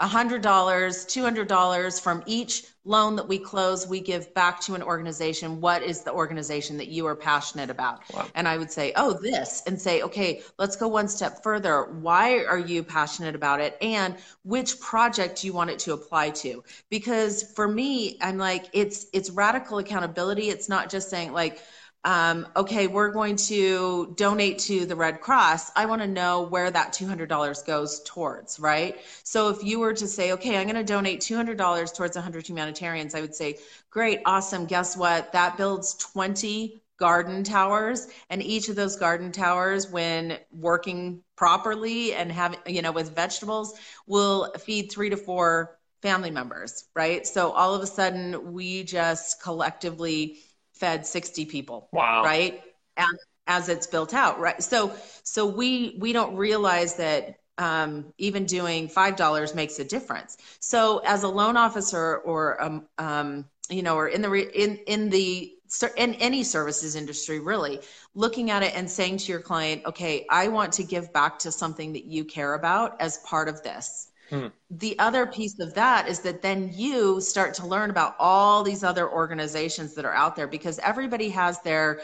$100, 0.00 0.42
$200 0.42 2.00
from 2.00 2.22
each 2.26 2.64
loan 2.84 3.16
that 3.16 3.26
we 3.26 3.38
close, 3.38 3.86
we 3.86 4.00
give 4.00 4.32
back 4.34 4.60
to 4.60 4.74
an 4.74 4.82
organization. 4.82 5.60
What 5.60 5.82
is 5.82 6.02
the 6.02 6.12
organization 6.12 6.76
that 6.76 6.88
you 6.88 7.06
are 7.06 7.16
passionate 7.16 7.70
about? 7.70 8.02
Wow. 8.14 8.26
And 8.34 8.46
I 8.46 8.58
would 8.58 8.70
say, 8.70 8.92
oh, 8.96 9.14
this, 9.14 9.62
and 9.66 9.80
say, 9.80 10.02
okay, 10.02 10.42
let's 10.58 10.76
go 10.76 10.86
one 10.86 11.08
step 11.08 11.42
further. 11.42 11.84
Why 11.84 12.44
are 12.44 12.58
you 12.58 12.84
passionate 12.84 13.34
about 13.34 13.60
it? 13.60 13.76
And 13.80 14.16
which 14.44 14.78
project 14.80 15.40
do 15.40 15.46
you 15.46 15.52
want 15.52 15.70
it 15.70 15.78
to 15.80 15.94
apply 15.94 16.30
to? 16.30 16.62
Because 16.90 17.42
for 17.54 17.66
me, 17.66 18.18
I'm 18.20 18.38
like, 18.38 18.66
it's 18.72 19.06
it's 19.12 19.30
radical 19.30 19.78
accountability. 19.78 20.50
It's 20.50 20.68
not 20.68 20.90
just 20.90 21.10
saying 21.10 21.32
like, 21.32 21.60
um, 22.06 22.46
okay, 22.54 22.86
we're 22.86 23.10
going 23.10 23.34
to 23.34 24.14
donate 24.14 24.60
to 24.60 24.86
the 24.86 24.94
Red 24.94 25.20
Cross. 25.20 25.72
I 25.74 25.86
want 25.86 26.02
to 26.02 26.06
know 26.06 26.42
where 26.42 26.70
that 26.70 26.92
$200 26.92 27.66
goes 27.66 28.00
towards, 28.04 28.60
right? 28.60 29.00
So 29.24 29.48
if 29.48 29.64
you 29.64 29.80
were 29.80 29.92
to 29.94 30.06
say, 30.06 30.30
okay, 30.32 30.56
I'm 30.56 30.68
going 30.68 30.76
to 30.76 30.84
donate 30.84 31.20
$200 31.20 31.96
towards 31.96 32.14
100 32.14 32.46
humanitarians, 32.46 33.16
I 33.16 33.22
would 33.22 33.34
say, 33.34 33.58
great, 33.90 34.20
awesome. 34.24 34.66
Guess 34.66 34.96
what? 34.96 35.32
That 35.32 35.56
builds 35.56 35.94
20 35.94 36.80
garden 36.96 37.42
towers 37.42 38.06
and 38.30 38.40
each 38.40 38.68
of 38.68 38.76
those 38.76 38.94
garden 38.96 39.32
towers 39.32 39.90
when 39.90 40.38
working 40.52 41.22
properly 41.34 42.14
and 42.14 42.32
having 42.32 42.58
you 42.66 42.80
know 42.80 42.90
with 42.90 43.14
vegetables 43.14 43.78
will 44.06 44.50
feed 44.58 44.90
3 44.90 45.10
to 45.10 45.16
4 45.18 45.76
family 46.00 46.30
members 46.30 46.86
right 46.94 47.26
so 47.26 47.50
all 47.50 47.74
of 47.74 47.82
a 47.82 47.86
sudden 47.86 48.50
we 48.54 48.82
just 48.82 49.42
collectively 49.42 50.38
fed 50.78 51.06
60 51.06 51.44
people 51.46 51.88
wow. 51.92 52.24
right? 52.24 52.62
And 52.96 53.18
as 53.46 53.68
it's 53.68 53.86
built 53.86 54.14
out 54.14 54.40
right? 54.40 54.62
So 54.62 54.92
so 55.22 55.46
we 55.46 55.96
we 55.98 56.12
don't 56.12 56.36
realize 56.36 56.96
that 56.96 57.36
um, 57.58 58.12
even 58.18 58.44
doing 58.44 58.88
five 58.88 59.16
dollars 59.16 59.54
makes 59.54 59.78
a 59.78 59.84
difference. 59.84 60.36
So 60.60 60.98
as 60.98 61.22
a 61.22 61.28
loan 61.28 61.56
officer 61.56 62.18
or 62.18 62.62
um, 62.62 62.86
um, 62.98 63.46
you 63.70 63.82
know 63.82 63.96
or 63.96 64.08
in 64.08 64.22
the 64.22 64.28
re- 64.28 64.50
in 64.54 64.76
in 64.86 65.10
the 65.10 65.52
in 65.96 66.14
any 66.14 66.44
services 66.44 66.94
industry 66.94 67.40
really 67.40 67.80
looking 68.14 68.50
at 68.50 68.62
it 68.62 68.74
and 68.76 68.88
saying 68.88 69.16
to 69.16 69.32
your 69.32 69.40
client 69.40 69.82
okay 69.84 70.24
i 70.30 70.46
want 70.46 70.72
to 70.72 70.84
give 70.84 71.12
back 71.12 71.40
to 71.40 71.50
something 71.50 71.92
that 71.92 72.04
you 72.04 72.24
care 72.24 72.54
about 72.54 73.00
as 73.00 73.18
part 73.18 73.48
of 73.48 73.62
this 73.64 74.08
Hmm. 74.30 74.48
The 74.70 74.98
other 74.98 75.26
piece 75.26 75.60
of 75.60 75.74
that 75.74 76.08
is 76.08 76.20
that 76.20 76.42
then 76.42 76.72
you 76.74 77.20
start 77.20 77.54
to 77.54 77.66
learn 77.66 77.90
about 77.90 78.16
all 78.18 78.62
these 78.62 78.82
other 78.82 79.08
organizations 79.08 79.94
that 79.94 80.04
are 80.04 80.14
out 80.14 80.36
there 80.36 80.48
because 80.48 80.78
everybody 80.80 81.28
has 81.30 81.60
their, 81.62 82.00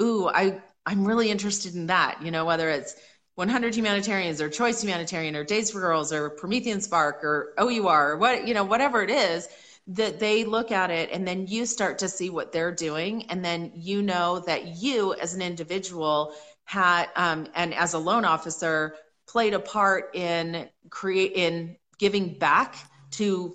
ooh, 0.00 0.28
I, 0.28 0.60
I'm 0.86 1.04
really 1.04 1.30
interested 1.30 1.74
in 1.74 1.86
that. 1.88 2.22
You 2.22 2.30
know, 2.30 2.44
whether 2.44 2.70
it's 2.70 2.94
100 3.34 3.74
Humanitarians 3.74 4.40
or 4.40 4.48
Choice 4.48 4.82
Humanitarian 4.82 5.36
or 5.36 5.44
Days 5.44 5.70
for 5.70 5.80
Girls 5.80 6.12
or 6.12 6.30
Promethean 6.30 6.80
Spark 6.80 7.22
or 7.22 7.54
OUR 7.58 8.12
or 8.12 8.16
what, 8.16 8.48
you 8.48 8.54
know, 8.54 8.64
whatever 8.64 9.02
it 9.02 9.10
is, 9.10 9.48
that 9.88 10.20
they 10.20 10.44
look 10.44 10.70
at 10.70 10.90
it 10.90 11.10
and 11.12 11.26
then 11.26 11.46
you 11.46 11.64
start 11.64 11.98
to 11.98 12.08
see 12.08 12.30
what 12.30 12.52
they're 12.52 12.72
doing. 12.72 13.24
And 13.30 13.44
then 13.44 13.72
you 13.74 14.02
know 14.02 14.40
that 14.40 14.76
you 14.78 15.14
as 15.14 15.34
an 15.34 15.42
individual 15.42 16.34
had, 16.64 17.08
um, 17.16 17.46
and 17.54 17.74
as 17.74 17.94
a 17.94 17.98
loan 17.98 18.24
officer, 18.24 18.94
played 19.28 19.54
a 19.54 19.60
part 19.60 20.14
in 20.14 20.68
create 20.90 21.32
in 21.34 21.76
giving 21.98 22.38
back 22.38 22.76
to 23.10 23.54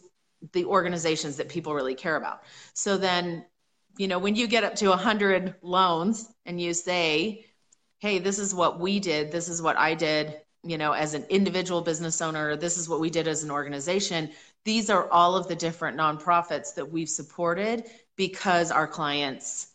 the 0.51 0.65
organizations 0.65 1.38
that 1.38 1.49
people 1.49 1.73
really 1.73 1.95
care 1.95 2.15
about. 2.15 2.43
So 2.73 2.97
then, 2.97 3.45
you 3.97 4.07
know, 4.07 4.19
when 4.19 4.36
you 4.36 4.47
get 4.47 4.63
up 4.63 4.75
to 4.75 4.89
100 4.89 5.55
loans 5.62 6.29
and 6.45 6.59
you 6.59 6.73
say, 6.73 7.45
"Hey, 7.99 8.19
this 8.19 8.39
is 8.39 8.53
what 8.53 8.79
we 8.79 8.99
did. 8.99 9.31
This 9.31 9.49
is 9.49 9.62
what 9.62 9.77
I 9.77 9.93
did." 9.93 10.39
You 10.63 10.77
know, 10.77 10.93
as 10.93 11.13
an 11.13 11.25
individual 11.29 11.81
business 11.81 12.21
owner, 12.21 12.55
this 12.55 12.77
is 12.77 12.88
what 12.88 12.99
we 12.99 13.09
did 13.09 13.27
as 13.27 13.43
an 13.43 13.51
organization. 13.51 14.31
These 14.63 14.89
are 14.89 15.09
all 15.09 15.36
of 15.36 15.47
the 15.47 15.55
different 15.55 15.97
nonprofits 15.97 16.75
that 16.75 16.89
we've 16.89 17.09
supported 17.09 17.83
because 18.15 18.71
our 18.71 18.88
clients 18.88 19.67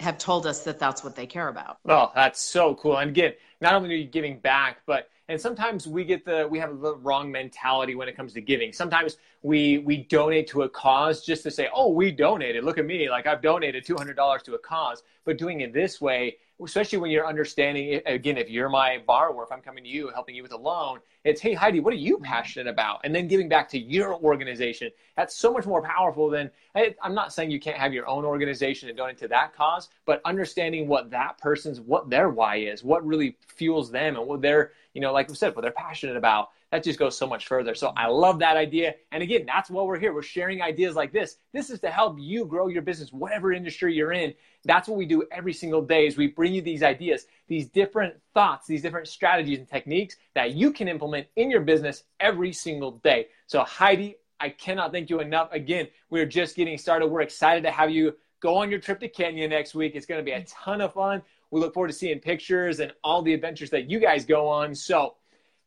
have 0.00 0.18
told 0.18 0.46
us 0.46 0.64
that 0.64 0.78
that's 0.78 1.04
what 1.04 1.14
they 1.14 1.26
care 1.26 1.48
about. 1.48 1.78
Oh, 1.86 2.10
that's 2.14 2.40
so 2.40 2.74
cool. 2.74 2.96
And 2.98 3.10
again, 3.10 3.34
not 3.60 3.74
only 3.74 3.90
are 3.90 3.96
you 3.98 4.04
giving 4.04 4.38
back, 4.38 4.78
but 4.86 5.10
and 5.30 5.40
sometimes 5.40 5.86
we 5.86 6.04
get 6.04 6.24
the 6.24 6.48
we 6.50 6.58
have 6.58 6.80
the 6.80 6.96
wrong 6.96 7.30
mentality 7.30 7.94
when 7.94 8.08
it 8.08 8.16
comes 8.16 8.32
to 8.32 8.40
giving. 8.40 8.72
Sometimes 8.72 9.16
we 9.42 9.78
we 9.78 9.98
donate 9.98 10.48
to 10.48 10.62
a 10.62 10.68
cause 10.68 11.24
just 11.24 11.44
to 11.44 11.52
say, 11.52 11.68
"Oh, 11.72 11.92
we 11.92 12.10
donated. 12.10 12.64
Look 12.64 12.78
at 12.78 12.84
me. 12.84 13.08
Like 13.08 13.28
I've 13.28 13.40
donated 13.40 13.86
$200 13.86 14.42
to 14.42 14.54
a 14.54 14.58
cause." 14.58 15.04
But 15.24 15.38
doing 15.38 15.60
it 15.60 15.72
this 15.72 16.00
way, 16.00 16.38
especially 16.64 16.98
when 16.98 17.12
you're 17.12 17.28
understanding 17.28 17.94
eh, 17.94 18.00
again, 18.06 18.38
if 18.38 18.50
you're 18.50 18.68
my 18.68 18.98
borrower, 19.06 19.44
if 19.44 19.52
I'm 19.52 19.60
coming 19.60 19.84
to 19.84 19.88
you 19.88 20.10
helping 20.12 20.34
you 20.34 20.42
with 20.42 20.52
a 20.52 20.56
loan, 20.56 20.98
it's, 21.22 21.40
"Hey, 21.40 21.54
Heidi, 21.54 21.78
what 21.78 21.94
are 21.94 21.96
you 21.96 22.18
passionate 22.18 22.68
about?" 22.68 23.00
And 23.04 23.14
then 23.14 23.28
giving 23.28 23.48
back 23.48 23.68
to 23.68 23.78
your 23.78 24.16
organization. 24.16 24.90
That's 25.16 25.36
so 25.36 25.52
much 25.52 25.64
more 25.64 25.80
powerful 25.80 26.28
than 26.28 26.50
I'm 26.74 27.14
not 27.14 27.32
saying 27.32 27.52
you 27.52 27.60
can't 27.60 27.76
have 27.76 27.92
your 27.92 28.08
own 28.08 28.24
organization 28.24 28.88
and 28.88 28.98
donate 28.98 29.18
to 29.18 29.28
that 29.28 29.54
cause, 29.54 29.90
but 30.06 30.20
understanding 30.24 30.88
what 30.88 31.10
that 31.10 31.38
person's 31.38 31.80
what 31.80 32.10
their 32.10 32.30
why 32.30 32.56
is, 32.56 32.82
what 32.82 33.06
really 33.06 33.36
fuels 33.46 33.92
them 33.92 34.16
and 34.16 34.26
what 34.26 34.42
they're, 34.42 34.72
you 34.94 35.00
know, 35.00 35.12
like 35.12 35.28
we 35.28 35.34
said, 35.34 35.54
what 35.54 35.62
they're 35.62 35.70
passionate 35.70 36.16
about. 36.16 36.48
that 36.70 36.82
just 36.82 36.98
goes 36.98 37.16
so 37.16 37.26
much 37.26 37.46
further. 37.46 37.74
So 37.74 37.92
I 37.96 38.06
love 38.06 38.38
that 38.40 38.56
idea. 38.56 38.94
And 39.12 39.22
again, 39.22 39.44
that's 39.46 39.70
why 39.70 39.82
we're 39.82 39.98
here. 39.98 40.12
We're 40.12 40.22
sharing 40.22 40.62
ideas 40.62 40.96
like 40.96 41.12
this. 41.12 41.36
This 41.52 41.70
is 41.70 41.80
to 41.80 41.90
help 41.90 42.16
you 42.18 42.44
grow 42.44 42.68
your 42.68 42.82
business, 42.82 43.12
whatever 43.12 43.52
industry 43.52 43.94
you're 43.94 44.12
in. 44.12 44.34
That's 44.64 44.88
what 44.88 44.98
we 44.98 45.06
do 45.06 45.24
every 45.32 45.52
single 45.52 45.82
day 45.82 46.06
is 46.06 46.16
we 46.16 46.28
bring 46.28 46.54
you 46.54 46.62
these 46.62 46.82
ideas, 46.82 47.26
these 47.48 47.68
different 47.68 48.14
thoughts, 48.34 48.66
these 48.66 48.82
different 48.82 49.08
strategies 49.08 49.58
and 49.58 49.68
techniques 49.68 50.16
that 50.34 50.54
you 50.54 50.72
can 50.72 50.88
implement 50.88 51.26
in 51.36 51.50
your 51.50 51.60
business 51.60 52.04
every 52.18 52.52
single 52.52 52.92
day. 53.04 53.28
So 53.46 53.62
Heidi, 53.62 54.16
I 54.40 54.48
cannot 54.48 54.92
thank 54.92 55.10
you 55.10 55.20
enough. 55.20 55.52
Again, 55.52 55.88
we're 56.08 56.26
just 56.26 56.56
getting 56.56 56.78
started. 56.78 57.08
We're 57.08 57.20
excited 57.20 57.62
to 57.64 57.70
have 57.70 57.90
you 57.90 58.14
go 58.40 58.56
on 58.56 58.70
your 58.70 58.80
trip 58.80 59.00
to 59.00 59.08
Kenya 59.08 59.46
next 59.46 59.74
week. 59.74 59.94
It's 59.94 60.06
going 60.06 60.18
to 60.18 60.24
be 60.24 60.32
a 60.32 60.44
ton 60.44 60.80
of 60.80 60.94
fun. 60.94 61.22
We 61.50 61.60
look 61.60 61.74
forward 61.74 61.88
to 61.88 61.94
seeing 61.94 62.20
pictures 62.20 62.80
and 62.80 62.92
all 63.02 63.22
the 63.22 63.34
adventures 63.34 63.70
that 63.70 63.90
you 63.90 63.98
guys 63.98 64.24
go 64.24 64.48
on. 64.48 64.74
So, 64.74 65.16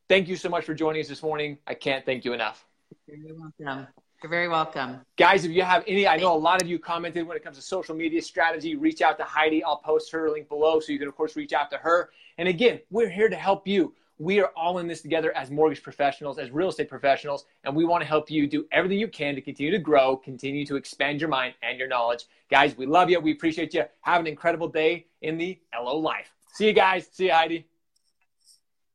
thank 0.07 0.27
you 0.27 0.35
so 0.35 0.49
much 0.49 0.65
for 0.65 0.73
joining 0.73 1.01
us 1.01 1.07
this 1.07 1.23
morning. 1.23 1.57
I 1.67 1.73
can't 1.73 2.05
thank 2.05 2.25
you 2.25 2.33
enough. 2.33 2.65
You're 3.07 3.35
welcome. 3.35 3.87
You're 4.21 4.29
very 4.29 4.47
welcome. 4.47 5.01
Guys, 5.17 5.43
if 5.43 5.51
you 5.51 5.63
have 5.63 5.83
any, 5.85 6.07
I 6.07 6.15
know 6.15 6.33
a 6.33 6.37
lot 6.37 6.61
of 6.61 6.69
you 6.69 6.79
commented 6.79 7.27
when 7.27 7.35
it 7.35 7.43
comes 7.43 7.57
to 7.57 7.61
social 7.61 7.93
media 7.93 8.21
strategy, 8.21 8.77
reach 8.77 9.01
out 9.01 9.17
to 9.17 9.25
Heidi. 9.25 9.61
I'll 9.63 9.79
post 9.79 10.11
her 10.13 10.29
link 10.29 10.47
below 10.47 10.79
so 10.79 10.93
you 10.93 10.99
can, 10.99 11.09
of 11.09 11.15
course, 11.15 11.35
reach 11.35 11.51
out 11.51 11.69
to 11.71 11.77
her. 11.77 12.09
And 12.37 12.47
again, 12.47 12.79
we're 12.89 13.09
here 13.09 13.27
to 13.27 13.35
help 13.35 13.67
you. 13.67 13.93
We 14.19 14.39
are 14.39 14.51
all 14.55 14.77
in 14.77 14.87
this 14.87 15.01
together 15.01 15.35
as 15.35 15.49
mortgage 15.49 15.81
professionals, 15.81 16.37
as 16.37 16.51
real 16.51 16.69
estate 16.69 16.87
professionals, 16.87 17.45
and 17.63 17.75
we 17.75 17.83
want 17.83 18.01
to 18.01 18.07
help 18.07 18.29
you 18.29 18.47
do 18.47 18.65
everything 18.71 18.99
you 18.99 19.07
can 19.07 19.35
to 19.35 19.41
continue 19.41 19.71
to 19.71 19.79
grow, 19.79 20.15
continue 20.15 20.65
to 20.67 20.75
expand 20.75 21.19
your 21.19 21.29
mind 21.29 21.55
and 21.63 21.79
your 21.79 21.87
knowledge. 21.87 22.25
Guys, 22.49 22.77
we 22.77 22.85
love 22.85 23.09
you. 23.09 23.19
We 23.19 23.31
appreciate 23.31 23.73
you. 23.73 23.85
Have 24.01 24.21
an 24.21 24.27
incredible 24.27 24.67
day 24.67 25.07
in 25.21 25.37
the 25.37 25.59
LO 25.73 25.97
life. 25.97 26.31
See 26.53 26.67
you 26.67 26.73
guys. 26.73 27.07
See 27.11 27.25
you, 27.25 27.31
Heidi. 27.31 27.65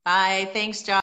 Bye. 0.04 0.48
Thanks, 0.52 0.83
John. 0.83 0.96